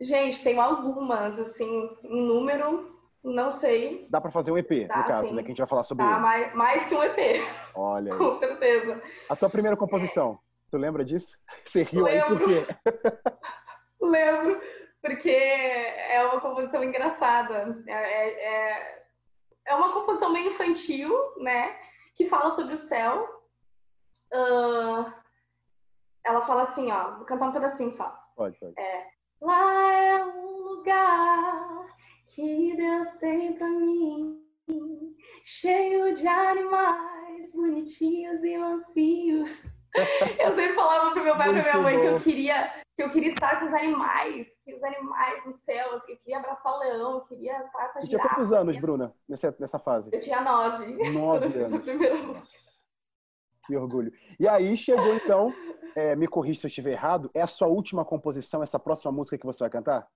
Gente, 0.00 0.42
tenho 0.42 0.60
algumas, 0.60 1.38
assim, 1.38 1.90
em 2.04 2.26
número, 2.26 2.92
não 3.22 3.52
sei. 3.52 4.06
Dá 4.10 4.20
para 4.20 4.30
fazer 4.30 4.50
um 4.50 4.58
EP, 4.58 4.70
no 4.70 4.88
caso, 4.88 5.28
sim. 5.28 5.34
né? 5.34 5.42
Que 5.42 5.48
a 5.48 5.50
gente 5.50 5.58
vai 5.58 5.68
falar 5.68 5.84
sobre 5.84 6.04
tá, 6.04 6.12
ele. 6.12 6.20
Mais, 6.20 6.54
mais 6.54 6.86
que 6.86 6.94
um 6.94 7.02
EP. 7.02 7.42
Olha. 7.74 8.14
Com 8.18 8.32
certeza. 8.32 9.00
A 9.28 9.36
tua 9.36 9.48
primeira 9.48 9.76
composição, 9.76 10.38
tu 10.72 10.78
lembra 10.78 11.04
disso? 11.04 11.38
Você 11.64 11.82
riu 11.82 12.02
Lembro. 12.02 12.32
aí 12.32 12.38
por 12.38 12.48
quê? 12.48 12.66
Lembro, 14.00 14.60
porque 15.00 15.30
é 15.30 16.24
uma 16.24 16.40
composição 16.40 16.82
engraçada. 16.82 17.80
É, 17.86 17.92
é, 17.92 18.44
é, 18.44 19.04
é 19.66 19.74
uma 19.76 19.92
composição 19.92 20.32
bem 20.32 20.48
infantil, 20.48 21.14
né? 21.36 21.78
Que 22.16 22.26
fala 22.26 22.50
sobre 22.50 22.74
o 22.74 22.78
céu. 22.78 23.28
Uh, 24.32 25.12
ela 26.24 26.40
fala 26.46 26.62
assim, 26.62 26.90
ó, 26.90 27.16
vou 27.16 27.26
cantar 27.26 27.50
um 27.50 27.52
pedacinho 27.52 27.90
só. 27.90 28.18
Pode, 28.34 28.58
pode. 28.58 28.80
É, 28.80 29.12
Lá 29.42 29.92
é 29.92 30.24
um 30.24 30.56
lugar 30.62 31.86
que 32.28 32.76
Deus 32.76 33.16
tem 33.16 33.52
para 33.54 33.68
mim, 33.68 34.40
cheio 35.42 36.14
de 36.14 36.28
animais 36.28 37.52
bonitinhos 37.52 38.44
e 38.44 38.56
mansinhos. 38.56 39.64
Eu 40.38 40.52
sempre 40.52 40.74
falava 40.74 41.10
pro 41.12 41.22
meu 41.22 41.36
pai 41.36 41.50
e 41.50 41.52
pra 41.52 41.62
minha 41.62 41.78
mãe 41.78 42.00
que 42.00 42.06
eu 42.06 42.20
queria 42.20 42.82
que 42.94 43.02
eu 43.02 43.10
queria 43.10 43.28
estar 43.28 43.58
com 43.58 43.64
os 43.64 43.72
animais, 43.72 44.60
que 44.64 44.74
os 44.74 44.84
animais 44.84 45.44
no 45.46 45.52
céu, 45.52 45.94
assim, 45.94 46.12
eu 46.12 46.18
queria 46.18 46.36
abraçar 46.38 46.74
o 46.74 46.78
leão, 46.78 47.12
eu 47.14 47.20
queria 47.22 47.56
estar 47.64 47.88
com 47.88 47.98
a 47.98 48.02
Você 48.02 48.08
tinha 48.08 48.20
quantos 48.20 48.52
anos, 48.52 48.76
Bruna, 48.78 49.14
nessa, 49.26 49.56
nessa 49.58 49.78
fase? 49.78 50.10
Eu 50.12 50.20
tinha 50.20 50.42
nove. 50.42 51.10
Nove 51.10 51.46
anos. 51.58 52.42
Que 53.66 53.76
orgulho. 53.76 54.12
E 54.38 54.46
aí 54.46 54.76
chegou 54.76 55.14
então, 55.14 55.54
é, 55.94 56.14
me 56.14 56.28
corrija 56.28 56.60
se 56.60 56.66
eu 56.66 56.68
estiver 56.68 56.92
errado, 56.92 57.30
é 57.32 57.40
a 57.40 57.46
sua 57.46 57.66
última 57.68 58.04
composição, 58.04 58.62
essa 58.62 58.78
próxima 58.78 59.10
música 59.10 59.38
que 59.38 59.46
você 59.46 59.60
vai 59.64 59.70
cantar? 59.70 60.06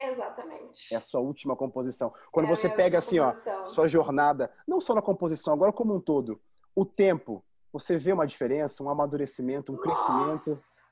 Exatamente. 0.00 0.92
É 0.92 0.96
a 0.96 1.00
sua 1.00 1.20
última 1.20 1.54
composição. 1.54 2.12
Quando 2.32 2.46
É 2.46 2.48
você 2.48 2.68
pega 2.68 2.98
assim, 2.98 3.20
ó, 3.20 3.26
composição. 3.26 3.66
sua 3.68 3.86
jornada, 3.88 4.50
não 4.66 4.80
só 4.80 4.92
na 4.92 5.02
composição, 5.02 5.54
agora 5.54 5.72
como 5.72 5.94
um 5.94 6.00
todo, 6.00 6.40
o 6.74 6.84
tempo, 6.84 7.44
você 7.74 7.96
vê 7.96 8.12
uma 8.12 8.24
diferença, 8.24 8.84
um 8.84 8.88
amadurecimento, 8.88 9.72
um 9.72 9.76
crescimento? 9.76 10.50
Nossa. 10.50 10.84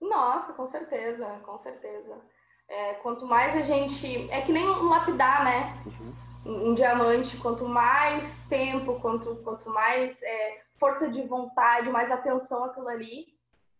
Nossa, 0.00 0.52
com 0.52 0.66
certeza, 0.66 1.24
com 1.44 1.56
certeza. 1.56 2.20
É, 2.68 2.94
quanto 2.94 3.24
mais 3.24 3.54
a 3.54 3.62
gente. 3.62 4.28
É 4.30 4.40
que 4.40 4.52
nem 4.52 4.66
lapidar, 4.66 5.44
né? 5.44 5.82
Uhum. 5.86 6.70
Um, 6.70 6.74
diamante, 6.74 7.36
quanto 7.36 7.68
mais 7.68 8.44
tempo, 8.48 8.98
quanto, 9.00 9.36
quanto 9.44 9.70
mais 9.70 10.20
é, 10.24 10.60
força 10.76 11.08
de 11.08 11.22
vontade, 11.22 11.88
mais 11.88 12.10
atenção 12.10 12.64
àquilo 12.64 12.88
ali, 12.88 13.26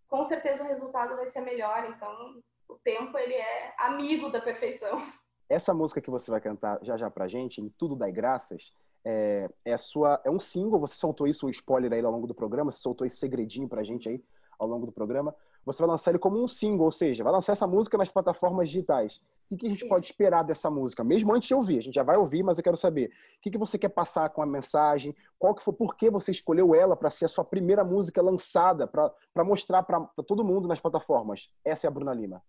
com 0.09 0.24
certeza 0.24 0.62
o 0.62 0.66
resultado 0.66 1.16
vai 1.16 1.26
ser 1.26 1.40
melhor. 1.40 1.84
Então, 1.88 2.40
o 2.68 2.76
tempo, 2.84 3.18
ele 3.18 3.34
é 3.34 3.74
amigo 3.78 4.30
da 4.30 4.40
perfeição. 4.40 5.02
Essa 5.48 5.74
música 5.74 6.00
que 6.00 6.11
você 6.11 6.30
vai 6.30 6.40
cantar 6.40 6.78
já 6.82 6.96
já 6.96 7.11
pra 7.11 7.26
gente, 7.26 7.61
em 7.61 7.68
Tudo 7.68 7.96
Dai 7.96 8.12
Graças, 8.12 8.72
é, 9.05 9.50
é, 9.64 9.76
sua, 9.76 10.20
é 10.24 10.30
um 10.30 10.40
single, 10.40 10.80
você 10.80 10.94
soltou 10.94 11.26
isso, 11.26 11.46
um 11.46 11.50
spoiler 11.50 11.92
aí 11.92 12.05
ao 12.05 12.11
longo 12.11 12.26
do 12.26 12.34
programa, 12.34 12.72
você 12.72 12.80
soltou 12.80 13.07
esse 13.07 13.16
segredinho 13.16 13.68
pra 13.68 13.82
gente 13.82 14.09
aí 14.09 14.22
ao 14.59 14.66
longo 14.66 14.86
do 14.86 14.92
programa. 14.92 15.34
Você 15.64 15.80
vai 15.80 15.90
lançar 15.90 16.11
ele 16.11 16.18
como 16.18 16.42
um 16.42 16.46
single, 16.46 16.84
ou 16.84 16.92
seja, 16.92 17.24
vai 17.24 17.32
lançar 17.32 17.52
essa 17.52 17.66
música 17.66 17.96
nas 17.96 18.11
plataformas 18.11 18.68
digitais. 18.68 19.22
O 19.50 19.57
que 19.57 19.66
a 19.66 19.70
gente 19.70 19.80
Isso. 19.80 19.88
pode 19.88 20.05
esperar 20.05 20.42
dessa 20.42 20.70
música? 20.70 21.02
Mesmo 21.02 21.32
antes 21.34 21.48
de 21.48 21.55
ouvir, 21.55 21.78
a 21.78 21.82
gente 21.82 21.94
já 21.94 22.02
vai 22.02 22.16
ouvir, 22.16 22.42
mas 22.42 22.59
eu 22.59 22.64
quero 22.64 22.76
saber. 22.76 23.11
O 23.38 23.40
que, 23.40 23.50
que 23.50 23.59
você 23.59 23.78
quer 23.78 23.88
passar 23.88 24.28
com 24.30 24.42
a 24.42 24.46
mensagem? 24.46 25.14
Qual 25.38 25.55
que 25.55 25.62
foi, 25.62 25.72
por 25.72 25.96
que 25.96 26.11
você 26.11 26.30
escolheu 26.30 26.74
ela 26.74 26.96
para 26.96 27.11
ser 27.11 27.26
a 27.26 27.28
sua 27.28 27.44
primeira 27.44 27.84
música 27.84 28.20
lançada, 28.20 28.86
para 28.86 29.44
mostrar 29.44 29.82
para 29.82 30.00
todo 30.26 30.44
mundo 30.44 30.68
nas 30.68 30.80
plataformas? 30.80 31.50
Essa 31.64 31.86
é 31.86 31.88
a 31.88 31.90
Bruna 31.90 32.12
Lima. 32.12 32.42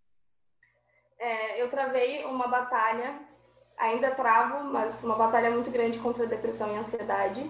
É, 1.17 1.61
eu 1.61 1.69
travei 1.69 2.25
uma 2.25 2.47
batalha, 2.47 3.21
ainda 3.77 4.15
travo, 4.15 4.63
mas 4.65 5.03
uma 5.03 5.15
batalha 5.15 5.51
muito 5.51 5.69
grande 5.71 5.99
contra 5.99 6.23
a 6.23 6.27
depressão 6.27 6.73
e 6.73 6.77
ansiedade. 6.77 7.49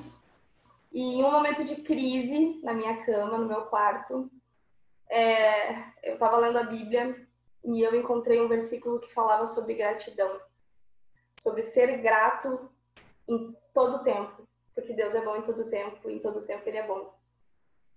E 0.91 1.15
em 1.15 1.23
um 1.23 1.32
momento 1.32 1.63
de 1.63 1.78
crise 1.78 2.59
na 2.63 2.73
minha 2.73 3.03
cama, 3.05 3.38
no 3.38 3.47
meu 3.47 3.63
quarto, 3.63 4.30
é, 5.09 5.73
eu 6.03 6.13
estava 6.13 6.38
lendo 6.38 6.57
a 6.57 6.63
Bíblia 6.63 7.28
e 7.63 7.82
eu 7.82 7.95
encontrei 7.95 8.41
um 8.41 8.47
versículo 8.47 8.99
que 8.99 9.13
falava 9.13 9.45
sobre 9.45 9.73
gratidão, 9.73 10.39
sobre 11.39 11.63
ser 11.63 11.97
grato 11.97 12.69
em 13.28 13.55
todo 13.73 14.03
tempo, 14.03 14.47
porque 14.73 14.93
Deus 14.93 15.13
é 15.15 15.21
bom 15.21 15.36
em 15.36 15.41
todo 15.41 15.69
tempo, 15.69 16.09
em 16.09 16.19
todo 16.19 16.43
tempo 16.43 16.63
Ele 16.67 16.78
é 16.78 16.88
bom. 16.88 17.13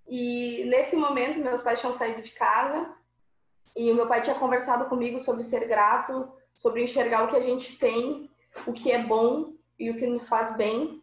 E 0.06 0.64
nesse 0.64 0.96
momento, 0.96 1.38
meus 1.38 1.60
pais 1.60 1.80
tinham 1.80 1.92
saído 1.92 2.22
de 2.22 2.32
casa 2.32 2.94
e 3.76 3.90
o 3.92 3.94
meu 3.94 4.08
pai 4.08 4.22
tinha 4.22 4.38
conversado 4.38 4.86
comigo 4.86 5.20
sobre 5.20 5.42
ser 5.42 5.68
grato, 5.68 6.32
sobre 6.58 6.82
enxergar 6.82 7.24
o 7.24 7.28
que 7.28 7.36
a 7.36 7.40
gente 7.40 7.78
tem, 7.78 8.28
o 8.66 8.72
que 8.72 8.90
é 8.90 9.00
bom 9.00 9.54
e 9.78 9.90
o 9.92 9.96
que 9.96 10.08
nos 10.08 10.28
faz 10.28 10.56
bem. 10.56 11.00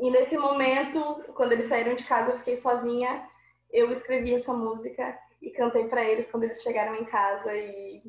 E 0.00 0.10
nesse 0.10 0.36
momento, 0.36 0.98
quando 1.36 1.52
eles 1.52 1.66
saíram 1.66 1.94
de 1.94 2.04
casa, 2.04 2.32
eu 2.32 2.38
fiquei 2.38 2.56
sozinha. 2.56 3.28
Eu 3.70 3.92
escrevi 3.92 4.34
essa 4.34 4.52
música 4.52 5.16
e 5.40 5.52
cantei 5.52 5.86
para 5.86 6.04
eles 6.04 6.28
quando 6.28 6.42
eles 6.42 6.62
chegaram 6.62 6.96
em 6.96 7.04
casa 7.04 7.56
e 7.56 8.02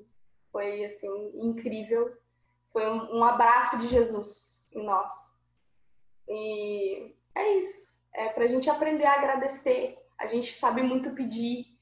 foi 0.52 0.84
assim 0.84 1.32
incrível. 1.36 2.12
Foi 2.74 2.88
um, 2.88 3.20
um 3.20 3.24
abraço 3.24 3.78
de 3.78 3.88
Jesus 3.88 4.66
em 4.74 4.84
nós. 4.84 5.14
E 6.28 7.16
é 7.36 7.54
isso. 7.60 7.94
É 8.16 8.30
para 8.30 8.46
a 8.46 8.48
gente 8.48 8.68
aprender 8.68 9.06
a 9.06 9.14
agradecer. 9.14 9.96
A 10.18 10.26
gente 10.26 10.52
sabe 10.54 10.82
muito 10.82 11.14
pedir, 11.14 11.77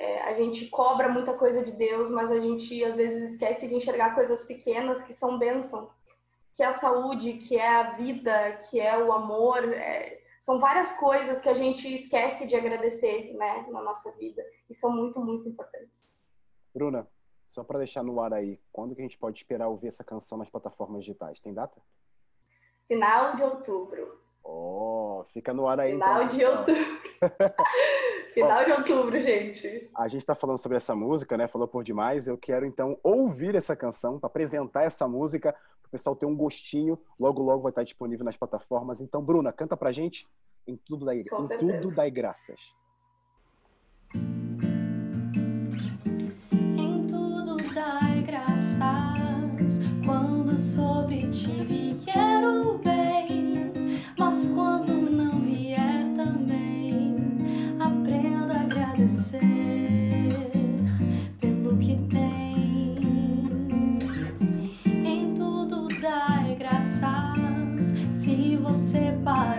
é, 0.00 0.22
a 0.22 0.32
gente 0.32 0.66
cobra 0.70 1.10
muita 1.10 1.34
coisa 1.34 1.62
de 1.62 1.72
Deus, 1.72 2.10
mas 2.10 2.30
a 2.30 2.40
gente 2.40 2.82
às 2.82 2.96
vezes 2.96 3.32
esquece 3.32 3.68
de 3.68 3.74
enxergar 3.74 4.14
coisas 4.14 4.46
pequenas 4.46 5.02
que 5.02 5.12
são 5.12 5.38
bênção, 5.38 5.90
que 6.54 6.62
é 6.62 6.66
a 6.66 6.72
saúde, 6.72 7.34
que 7.34 7.58
é 7.58 7.68
a 7.68 7.90
vida, 7.90 8.56
que 8.70 8.80
é 8.80 8.96
o 8.96 9.12
amor. 9.12 9.62
é- 9.74 10.18
São 10.40 10.58
várias 10.58 10.94
coisas 10.94 11.42
que 11.42 11.50
a 11.50 11.54
gente 11.54 11.86
esquece 11.94 12.46
de 12.46 12.56
agradecer 12.56 13.34
né, 13.34 13.66
na 13.68 13.82
nossa 13.82 14.10
vida 14.16 14.42
e 14.70 14.74
são 14.74 14.90
muito, 14.90 15.20
muito 15.20 15.46
importantes. 15.46 16.16
Bruna, 16.74 17.06
só 17.46 17.62
para 17.62 17.76
deixar 17.80 18.02
no 18.02 18.18
ar 18.22 18.32
aí, 18.32 18.58
quando 18.72 18.94
que 18.94 19.02
a 19.02 19.04
gente 19.04 19.18
pode 19.18 19.36
esperar 19.36 19.68
ouvir 19.68 19.88
essa 19.88 20.02
canção 20.02 20.38
nas 20.38 20.48
plataformas 20.48 21.04
digitais? 21.04 21.38
Tem 21.40 21.52
data? 21.52 21.78
Final 22.88 23.36
de 23.36 23.42
outubro. 23.42 24.18
Oh, 24.42 25.26
fica 25.34 25.52
no 25.52 25.68
ar 25.68 25.78
aí. 25.78 25.92
Final 25.92 26.22
então, 26.22 26.28
de 26.28 26.38
pessoal. 26.38 26.58
outubro. 26.60 27.00
Final 28.34 28.64
de 28.64 28.72
outubro, 28.72 29.18
gente. 29.18 29.90
A 29.96 30.06
gente 30.08 30.22
está 30.22 30.34
falando 30.34 30.58
sobre 30.58 30.76
essa 30.76 30.94
música, 30.94 31.36
né? 31.36 31.48
Falou 31.48 31.66
por 31.66 31.82
demais. 31.82 32.26
Eu 32.26 32.38
quero 32.38 32.64
então 32.64 32.98
ouvir 33.02 33.54
essa 33.54 33.74
canção, 33.74 34.18
para 34.18 34.28
apresentar 34.28 34.84
essa 34.84 35.08
música, 35.08 35.52
para 35.52 35.88
o 35.88 35.90
pessoal 35.90 36.14
ter 36.14 36.26
um 36.26 36.36
gostinho. 36.36 36.98
Logo, 37.18 37.42
logo 37.42 37.62
vai 37.62 37.70
estar 37.70 37.82
disponível 37.82 38.24
nas 38.24 38.36
plataformas. 38.36 39.00
Então, 39.00 39.22
Bruna, 39.22 39.52
canta 39.52 39.76
pra 39.76 39.90
gente 39.92 40.28
em 40.66 40.76
tudo 40.76 41.04
daí, 41.04 41.24
Com 41.24 41.40
em 41.40 41.44
certeza. 41.44 41.80
tudo 41.80 41.94
dai 41.94 42.10
graças. 42.10 42.60
Em 46.54 47.06
tudo 47.06 47.56
dai 47.74 48.22
graças 48.22 49.80
quando 50.04 50.56
sobre 50.56 51.28
ti 51.30 51.64
vier 51.64 52.44
o 52.44 52.78
bem, 52.78 53.72
mas 54.18 54.48
quando 54.54 54.89
separar. 68.90 69.49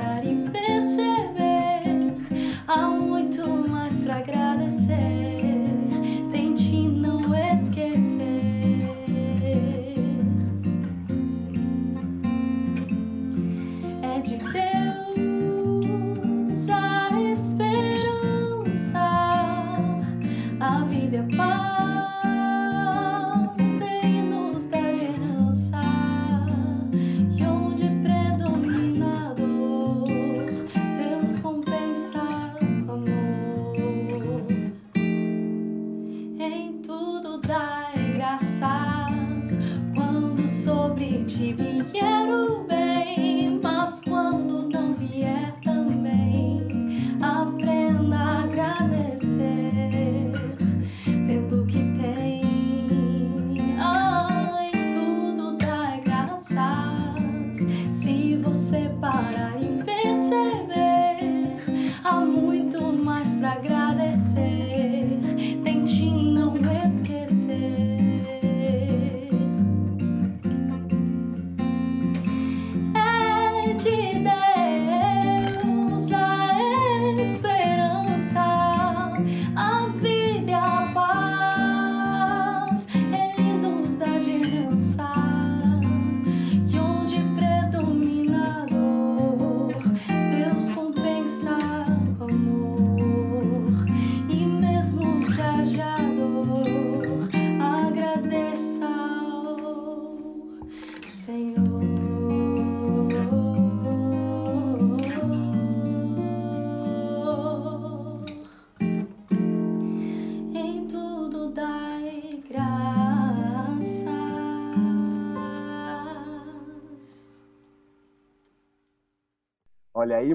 Sobre 41.42 42.11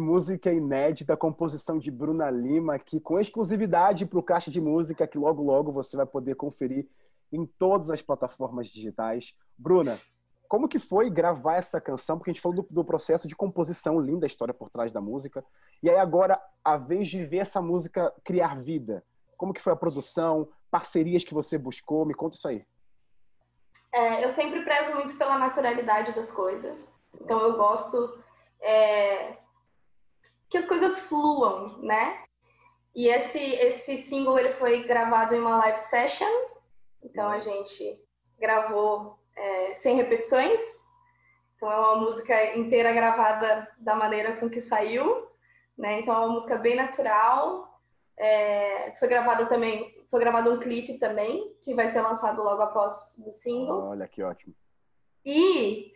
música 0.01 0.53
inédita, 0.53 1.16
composição 1.16 1.78
de 1.78 1.90
Bruna 1.90 2.30
Lima, 2.30 2.74
aqui 2.74 3.01
com 3.01 3.18
exclusividade 3.18 4.07
para 4.07 4.18
o 4.18 4.22
Caixa 4.22 4.51
de 4.51 4.61
Música, 4.61 5.07
que 5.07 5.18
logo, 5.18 5.42
logo 5.42 5.72
você 5.72 5.97
vai 5.97 6.07
poder 6.07 6.34
conferir 6.34 6.86
em 7.32 7.44
todas 7.44 7.90
as 7.90 8.03
plataformas 8.03 8.68
digitais. 8.68 9.34
Bruna, 9.57 9.99
como 10.49 10.68
que 10.68 10.78
foi 10.78 11.11
gravar 11.11 11.57
essa 11.57 11.80
canção? 11.80 12.16
Porque 12.16 12.30
a 12.30 12.32
gente 12.32 12.42
falou 12.42 12.62
do, 12.62 12.66
do 12.70 12.84
processo 12.84 13.26
de 13.26 13.36
composição, 13.36 14.01
linda 14.01 14.26
a 14.26 14.28
história 14.28 14.55
por 14.55 14.70
trás 14.70 14.92
da 14.92 15.01
música. 15.01 15.44
E 15.82 15.90
aí 15.90 15.97
agora, 15.97 16.40
a 16.64 16.76
vez 16.76 17.09
de 17.09 17.24
ver 17.24 17.38
essa 17.38 17.61
música 17.61 18.12
criar 18.24 18.61
vida, 18.61 19.05
como 19.36 19.53
que 19.53 19.62
foi 19.62 19.72
a 19.72 19.76
produção, 19.76 20.49
parcerias 20.70 21.24
que 21.24 21.34
você 21.34 21.59
buscou? 21.59 22.07
Me 22.07 22.14
conta 22.14 22.36
isso 22.36 22.49
aí. 22.49 22.64
É, 23.92 24.24
eu 24.24 24.30
sempre 24.30 24.62
prezo 24.62 24.94
muito 24.94 25.16
pela 25.16 25.38
naturalidade 25.38 26.12
das 26.12 26.30
coisas. 26.30 27.01
Então 27.20 27.40
eu 27.40 27.57
gosto 27.57 28.18
é, 28.61 29.36
que 30.57 30.59
as 30.59 30.66
coisas 30.66 30.98
fluam, 31.00 31.78
né? 31.82 32.24
E 32.94 33.09
esse 33.09 33.38
esse 33.38 33.98
single 33.98 34.38
ele 34.38 34.52
foi 34.52 34.84
gravado 34.84 35.34
em 35.34 35.40
uma 35.40 35.59
live 35.59 35.78
session. 35.78 36.32
Então 37.04 37.28
a 37.28 37.40
gente 37.40 38.00
gravou 38.40 39.18
é, 39.36 39.74
sem 39.74 39.96
repetições. 39.96 40.59
Então 41.54 41.70
é 41.70 41.76
uma 41.76 41.96
música 41.96 42.57
inteira 42.57 42.92
gravada 42.92 43.68
da 43.78 43.94
maneira 43.94 44.36
com 44.36 44.48
que 44.48 44.61
saiu, 44.61 45.28
né? 45.76 46.00
Então 46.00 46.14
é 46.14 46.18
uma 46.20 46.32
música 46.34 46.57
bem 46.57 46.74
natural. 46.74 47.78
É, 48.18 48.94
foi 48.98 49.09
gravada 49.09 49.44
também, 49.44 49.94
foi 50.11 50.20
gravado 50.20 50.54
um 50.54 50.59
clipe 50.59 50.98
também 50.98 51.54
que 51.61 51.74
vai 51.74 51.86
ser 51.88 52.00
lançado 52.00 52.42
logo 52.42 52.62
após 52.62 53.14
do 53.18 53.30
single. 53.30 53.88
Olha 53.88 54.09
que 54.09 54.22
ótimo. 54.22 54.54
E, 55.22 55.92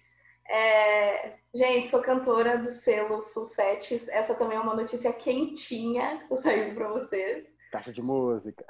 é, 0.50 1.36
gente, 1.54 1.86
sou 1.88 2.02
cantora 2.02 2.58
do 2.58 2.68
selo 2.68 3.22
Sulsetes. 3.22 4.08
Essa 4.08 4.34
também 4.34 4.58
é 4.58 4.60
uma 4.60 4.74
notícia 4.74 5.12
quentinha 5.12 6.24
que 6.26 6.32
eu 6.32 6.36
saí 6.36 6.74
para 6.74 6.88
vocês. 6.88 7.54
Caixa 7.70 7.92
de 7.92 8.02
música. 8.02 8.64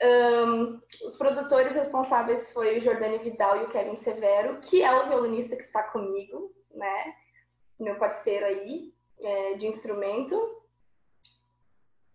Um, 0.00 0.80
os 1.04 1.16
produtores 1.16 1.74
responsáveis 1.74 2.52
foi 2.52 2.78
o 2.78 2.80
Jordani 2.80 3.18
Vidal 3.18 3.56
e 3.56 3.64
o 3.64 3.68
Kevin 3.68 3.96
Severo, 3.96 4.60
que 4.60 4.80
é 4.80 4.94
o 4.94 5.08
violinista 5.08 5.56
que 5.56 5.64
está 5.64 5.82
comigo, 5.82 6.54
né? 6.72 7.14
Meu 7.80 7.96
parceiro 7.96 8.46
aí 8.46 8.94
é, 9.20 9.54
de 9.54 9.66
instrumento. 9.66 10.62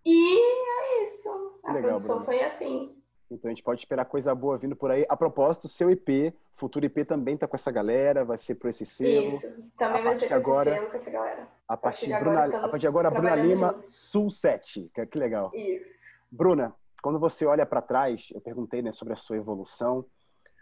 E 0.06 0.39
é 0.39 1.04
isso. 1.04 1.60
A 1.64 1.74
Legal, 1.74 1.89
produção 1.89 2.20
Bruna. 2.20 2.26
foi 2.26 2.43
assim. 2.43 3.04
Então 3.30 3.49
a 3.49 3.54
gente 3.54 3.64
pode 3.64 3.82
esperar 3.82 4.06
coisa 4.06 4.34
boa 4.34 4.58
vindo 4.58 4.76
por 4.76 4.91
aí. 4.91 5.06
A 5.10 5.18
propósito, 5.18 5.68
seu 5.68 5.89
IP, 5.89 6.34
futuro 6.56 6.86
IP 6.86 7.06
também 7.06 7.38
tá 7.38 7.47
com 7.47 7.56
essa 7.56 7.72
galera, 7.72 8.24
vai 8.24 8.38
ser 8.38 8.56
por 8.56 8.70
esse 8.70 8.86
selo. 8.86 9.28
Isso. 9.28 9.47
Também 9.78 10.01
A 10.01 10.06
vai 10.06 10.16
ser 10.16 10.26
de 10.26 10.30
com 10.30 10.36
esse 10.36 10.49
agora- 10.49 10.74
selo, 10.74 10.88
com 10.88 10.95
essa 10.95 11.12
galera. 11.12 11.47
A 11.68 11.78
partir, 11.78 12.06
de 12.08 12.14
agora 12.14 12.41
Bruna, 12.41 12.58
a 12.58 12.62
partir 12.62 12.80
de 12.80 12.88
agora, 12.88 13.12
Bruna 13.12 13.36
Lima, 13.36 13.74
juntos. 13.74 13.95
Sul 13.95 14.30
7. 14.30 14.91
Que, 14.93 15.06
que 15.06 15.18
legal. 15.18 15.51
Isso. 15.54 15.91
Bruna, 16.32 16.74
quando 17.01 17.20
você 17.20 17.45
olha 17.45 17.66
para 17.66 17.82
trás, 17.82 18.30
eu 18.34 18.41
perguntei 18.41 18.82
né, 18.82 18.91
sobre 18.91 19.14
a 19.14 19.18
sua 19.18 19.38
evolução, 19.38 20.06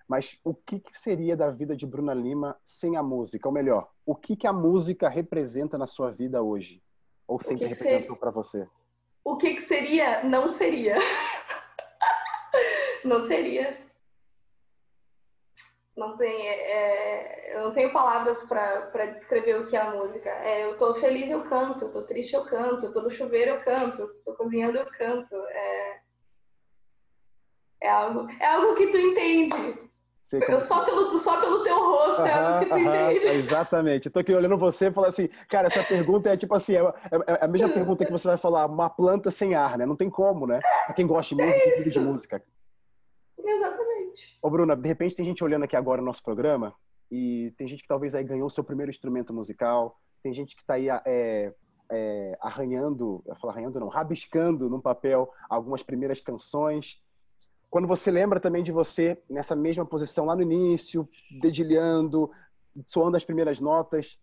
mas 0.07 0.37
o 0.43 0.53
que, 0.53 0.79
que 0.79 0.99
seria 0.99 1.37
da 1.37 1.49
vida 1.49 1.75
de 1.75 1.85
Bruna 1.85 2.13
Lima 2.13 2.57
sem 2.65 2.97
a 2.97 3.03
música? 3.03 3.47
Ou 3.47 3.53
melhor, 3.53 3.89
o 4.05 4.15
que, 4.15 4.35
que 4.35 4.47
a 4.47 4.53
música 4.53 5.07
representa 5.07 5.77
na 5.77 5.87
sua 5.87 6.11
vida 6.11 6.41
hoje? 6.41 6.81
Ou 7.27 7.39
sempre 7.39 7.67
representou 7.67 8.15
para 8.17 8.31
você? 8.31 8.67
O 9.23 9.37
que, 9.37 9.53
que 9.55 9.61
seria? 9.61 10.23
Não 10.23 10.47
seria. 10.49 10.95
não 13.05 13.19
seria. 13.19 13.77
Não 16.01 16.17
tem, 16.17 16.47
é, 16.49 17.55
eu 17.55 17.61
não 17.65 17.73
tenho 17.75 17.93
palavras 17.93 18.41
para 18.41 19.05
descrever 19.13 19.59
o 19.61 19.67
que 19.67 19.77
é 19.77 19.81
a 19.81 19.91
música. 19.91 20.31
É, 20.31 20.65
eu 20.65 20.75
tô 20.75 20.95
feliz, 20.95 21.29
eu 21.29 21.43
canto. 21.43 21.85
Eu 21.85 21.91
tô 21.91 22.01
triste, 22.01 22.33
eu 22.33 22.43
canto. 22.43 22.87
Eu 22.87 22.91
tô 22.91 23.03
no 23.03 23.09
chuveiro, 23.11 23.51
eu 23.51 23.61
canto. 23.61 24.07
Tô 24.25 24.33
cozinhando, 24.33 24.79
eu 24.79 24.85
canto. 24.87 25.35
É, 25.35 25.99
é 27.81 27.89
algo, 27.91 28.27
é 28.39 28.45
algo 28.47 28.73
que 28.73 28.87
tu 28.87 28.97
entende. 28.97 29.79
Eu, 30.49 30.59
só, 30.59 30.83
pelo, 30.85 31.17
só 31.19 31.39
pelo 31.39 31.63
teu 31.63 31.77
rosto 31.77 32.25
é 32.25 32.33
algo 32.33 32.59
que 32.59 32.65
tu 32.65 32.73
Aham, 32.73 32.87
aham, 32.87 33.11
entende. 33.11 33.27
exatamente. 33.37 34.05
Eu 34.07 34.11
tô 34.11 34.19
aqui 34.19 34.33
olhando 34.33 34.57
você 34.57 34.87
e 34.87 34.91
falando 34.91 35.09
assim, 35.09 35.27
cara, 35.49 35.67
essa 35.67 35.83
pergunta 35.83 36.29
é 36.29 36.37
tipo 36.37 36.55
assim, 36.55 36.73
é, 36.75 36.79
é- 36.79 37.33
é 37.41 37.45
a 37.45 37.47
mesma 37.47 37.69
pergunta 37.69 38.05
que 38.05 38.11
você 38.11 38.27
vai 38.27 38.37
falar, 38.37 38.65
uma 38.65 38.89
planta 38.89 39.29
sem 39.29 39.53
ar, 39.53 39.77
né? 39.77 39.85
Não 39.85 39.95
tem 39.95 40.09
como, 40.09 40.47
né? 40.47 40.59
Pra 40.85 40.95
quem 40.95 41.05
gosta 41.05 41.35
de 41.35 41.41
música 41.43 41.67
e 41.69 41.71
vive 41.73 41.91
de 41.91 41.99
música. 41.99 42.43
Exatamente. 43.43 43.90
Ô, 44.41 44.49
Bruna, 44.49 44.75
de 44.75 44.87
repente 44.87 45.15
tem 45.15 45.25
gente 45.25 45.43
olhando 45.43 45.63
aqui 45.63 45.75
agora 45.75 46.01
o 46.01 46.05
nosso 46.05 46.23
programa 46.23 46.73
e 47.11 47.53
tem 47.57 47.67
gente 47.67 47.81
que 47.81 47.87
talvez 47.87 48.15
aí 48.15 48.23
ganhou 48.23 48.47
o 48.47 48.51
seu 48.51 48.63
primeiro 48.63 48.89
instrumento 48.89 49.33
musical, 49.33 49.99
tem 50.23 50.33
gente 50.33 50.55
que 50.55 50.65
tá 50.65 50.75
aí 50.75 50.89
é, 50.89 51.53
é, 51.91 52.37
arranhando, 52.41 53.21
eu 53.25 53.35
falar 53.35 53.53
arranhando 53.53 53.79
não, 53.79 53.89
rabiscando 53.89 54.69
num 54.69 54.79
papel 54.79 55.29
algumas 55.49 55.83
primeiras 55.83 56.21
canções. 56.21 57.01
Quando 57.69 57.87
você 57.87 58.09
lembra 58.09 58.39
também 58.39 58.63
de 58.63 58.71
você 58.71 59.21
nessa 59.29 59.55
mesma 59.55 59.85
posição 59.85 60.25
lá 60.25 60.35
no 60.35 60.41
início, 60.41 61.07
dedilhando, 61.41 62.31
soando 62.85 63.17
as 63.17 63.25
primeiras 63.25 63.59
notas, 63.59 64.17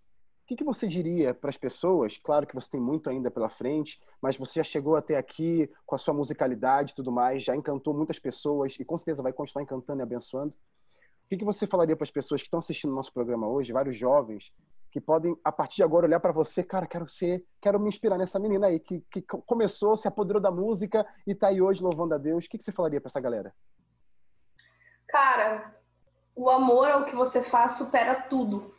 que, 0.48 0.56
que 0.56 0.64
você 0.64 0.88
diria 0.88 1.34
para 1.34 1.50
as 1.50 1.58
pessoas? 1.58 2.16
Claro 2.16 2.46
que 2.46 2.54
você 2.54 2.70
tem 2.70 2.80
muito 2.80 3.10
ainda 3.10 3.30
pela 3.30 3.50
frente, 3.50 4.00
mas 4.20 4.38
você 4.38 4.60
já 4.60 4.64
chegou 4.64 4.96
até 4.96 5.18
aqui 5.18 5.70
com 5.84 5.94
a 5.94 5.98
sua 5.98 6.14
musicalidade 6.14 6.92
e 6.92 6.94
tudo 6.94 7.12
mais, 7.12 7.44
já 7.44 7.54
encantou 7.54 7.92
muitas 7.92 8.18
pessoas 8.18 8.74
e 8.80 8.84
com 8.84 8.96
certeza 8.96 9.22
vai 9.22 9.30
continuar 9.30 9.62
encantando 9.62 10.00
e 10.00 10.02
abençoando. 10.02 10.54
O 10.54 11.28
que, 11.28 11.36
que 11.36 11.44
você 11.44 11.66
falaria 11.66 11.94
para 11.94 12.04
as 12.04 12.10
pessoas 12.10 12.40
que 12.40 12.46
estão 12.46 12.60
assistindo 12.60 12.94
nosso 12.94 13.12
programa 13.12 13.46
hoje, 13.46 13.74
vários 13.74 13.94
jovens, 13.94 14.50
que 14.90 14.98
podem, 14.98 15.38
a 15.44 15.52
partir 15.52 15.76
de 15.76 15.82
agora, 15.82 16.06
olhar 16.06 16.18
para 16.18 16.32
você, 16.32 16.64
cara, 16.64 16.86
quero 16.86 17.06
ser, 17.06 17.44
quero 17.60 17.78
me 17.78 17.90
inspirar 17.90 18.16
nessa 18.16 18.38
menina 18.38 18.68
aí, 18.68 18.80
que, 18.80 19.04
que 19.10 19.20
começou, 19.20 19.98
se 19.98 20.08
apoderou 20.08 20.40
da 20.40 20.50
música 20.50 21.06
e 21.26 21.32
está 21.32 21.48
aí 21.48 21.60
hoje 21.60 21.82
louvando 21.82 22.14
a 22.14 22.18
Deus. 22.18 22.46
O 22.46 22.48
que, 22.48 22.56
que 22.56 22.64
você 22.64 22.72
falaria 22.72 23.02
para 23.02 23.08
essa 23.08 23.20
galera? 23.20 23.54
Cara, 25.08 25.76
o 26.34 26.48
amor 26.48 26.90
ao 26.90 27.04
que 27.04 27.14
você 27.14 27.42
faz 27.42 27.72
supera 27.72 28.14
tudo. 28.14 28.77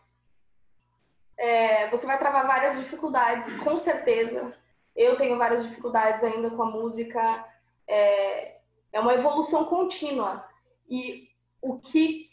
É, 1.40 1.88
você 1.90 2.06
vai 2.06 2.20
travar 2.20 2.46
várias 2.46 2.78
dificuldades, 2.78 3.58
com 3.60 3.78
certeza. 3.78 4.54
Eu 4.94 5.16
tenho 5.16 5.38
várias 5.38 5.64
dificuldades 5.64 6.22
ainda 6.22 6.50
com 6.52 6.62
a 6.62 6.70
música. 6.70 7.46
É, 7.88 8.58
é 8.92 9.00
uma 9.00 9.14
evolução 9.14 9.64
contínua. 9.64 10.46
E 10.90 11.30
o 11.62 11.80
que, 11.80 12.28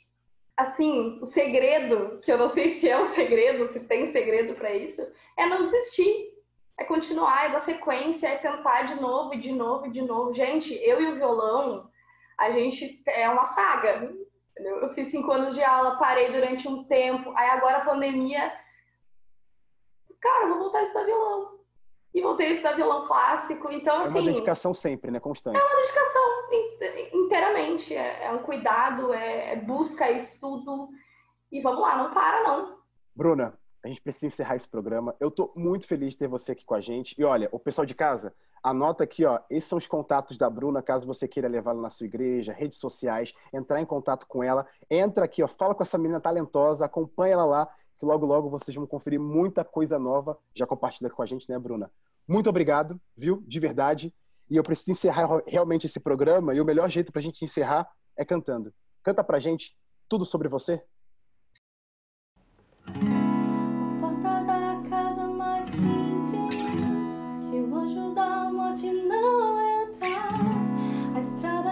assim, 0.57 1.21
o 1.23 1.25
segredo, 1.25 2.19
que 2.21 2.33
eu 2.33 2.37
não 2.37 2.49
sei 2.49 2.69
se 2.69 2.89
é 2.89 2.99
um 2.99 3.05
segredo, 3.05 3.69
se 3.69 3.81
tem 3.81 4.07
segredo 4.07 4.57
para 4.57 4.75
isso, 4.75 5.07
é 5.37 5.47
não 5.47 5.63
desistir. 5.63 6.35
É 6.79 6.85
continuar, 6.85 7.47
é 7.47 7.49
dar 7.51 7.61
sequência, 7.61 8.27
é 8.27 8.37
tentar 8.37 8.83
de 8.83 9.01
novo, 9.01 9.35
e 9.35 9.39
de 9.39 9.53
novo, 9.53 9.87
e 9.87 9.91
de 9.91 10.03
novo. 10.03 10.35
Gente, 10.35 10.75
eu 10.75 11.01
e 11.01 11.07
o 11.07 11.15
violão, 11.15 11.89
a 12.37 12.51
gente 12.51 13.03
é 13.07 13.29
uma 13.31 13.47
saga. 13.47 14.13
Entendeu? 14.51 14.81
Eu 14.81 14.93
fiz 14.95 15.09
cinco 15.09 15.31
anos 15.31 15.55
de 15.55 15.63
aula, 15.63 15.97
parei 15.97 16.33
durante 16.33 16.67
um 16.67 16.83
tempo, 16.85 17.33
aí 17.37 17.51
agora 17.51 17.79
a 17.79 17.85
pandemia. 17.85 18.53
Cara, 20.21 20.49
vou 20.49 20.59
voltar 20.59 20.79
a 20.79 20.83
estudar 20.83 21.05
violão. 21.05 21.57
E 22.15 22.23
voltei 22.23 22.47
a 22.47 22.51
estudar 22.51 22.75
violão 22.75 23.07
clássico. 23.07 23.71
Então, 23.71 23.97
assim. 23.97 24.07
É 24.07 24.11
uma 24.11 24.19
assim, 24.21 24.33
dedicação 24.33 24.75
sempre, 24.75 25.11
né? 25.11 25.21
Constante. 25.21 25.59
É 25.59 25.63
uma 25.63 25.77
dedicação 25.77 26.23
inteiramente. 27.13 27.95
É, 27.95 28.25
é 28.25 28.33
um 28.33 28.43
cuidado, 28.43 29.13
é, 29.13 29.53
é 29.53 29.57
busca, 29.57 30.07
é 30.07 30.17
estudo. 30.17 30.89
E 31.53 31.61
vamos 31.61 31.81
lá, 31.81 31.97
não 31.97 32.15
para, 32.15 32.43
não. 32.43 32.79
Bruna, 33.15 33.59
a 33.85 33.89
gente 33.89 34.01
precisa 34.01 34.27
encerrar 34.27 34.57
esse 34.57 34.69
programa. 34.69 35.15
Eu 35.21 35.31
tô 35.31 35.53
muito 35.55 35.87
feliz 35.87 36.13
de 36.13 36.19
ter 36.19 36.29
você 36.29 36.53
aqui 36.53 36.65
com 36.65 36.75
a 36.75 36.81
gente. 36.81 37.15
E 37.19 37.25
olha, 37.25 37.49
o 37.53 37.59
pessoal 37.59 37.85
de 37.85 37.95
casa, 37.95 38.35
Anota 38.67 39.05
aqui, 39.05 39.25
ó, 39.25 39.39
esses 39.49 39.69
são 39.69 39.79
os 39.79 39.87
contatos 39.87 40.37
da 40.37 40.51
Bruna, 40.51 40.83
caso 40.83 41.07
você 41.07 41.29
queira 41.29 41.49
levá-la 41.49 41.81
na 41.81 41.89
sua 41.89 42.07
igreja, 42.07 42.53
redes 42.53 42.81
sociais, 42.81 43.33
entrar 43.53 43.81
em 43.81 43.85
contato 43.87 44.27
com 44.27 44.43
ela. 44.43 44.67
Entra 44.91 45.25
aqui, 45.25 45.41
ó, 45.41 45.47
fala 45.47 45.73
com 45.73 45.85
essa 45.85 45.97
menina 45.97 46.21
talentosa, 46.21 46.85
acompanha 46.85 47.35
ela 47.35 47.45
lá, 47.45 47.69
que 47.99 48.05
logo, 48.05 48.27
logo 48.27 48.51
vocês 48.51 48.75
vão 48.75 48.87
conferir 48.87 49.21
muita 49.21 49.65
coisa 49.65 49.99
nova. 49.99 50.39
Já 50.55 50.67
compartilha 50.67 51.11
com 51.11 51.23
a 51.23 51.27
gente, 51.27 51.49
né, 51.49 51.59
Bruna? 51.59 51.91
Muito 52.29 52.51
obrigado, 52.51 53.01
viu? 53.17 53.43
De 53.47 53.61
verdade. 53.61 54.15
E 54.51 54.57
eu 54.57 54.63
preciso 54.63 54.93
encerrar 54.93 55.43
realmente 55.47 55.87
esse 55.87 55.99
programa, 55.99 56.55
e 56.55 56.61
o 56.61 56.65
melhor 56.65 56.89
jeito 56.89 57.11
para 57.11 57.21
a 57.21 57.23
gente 57.23 57.45
encerrar 57.45 57.89
é 58.17 58.25
cantando. 58.25 58.73
Canta 59.03 59.25
pra 59.25 59.41
gente 59.41 59.77
tudo 60.09 60.25
sobre 60.25 60.49
você. 60.49 60.83
Porta 64.01 64.45
da 64.45 64.83
casa 64.89 65.27
mais 65.27 65.67
simples, 65.67 66.55
que 67.51 67.61
o 67.61 67.75
anjo 67.75 68.15
da 68.15 68.53
morte 68.53 68.91
não 68.93 69.83
entrar. 69.83 70.29
A 71.15 71.19
estrada 71.19 71.66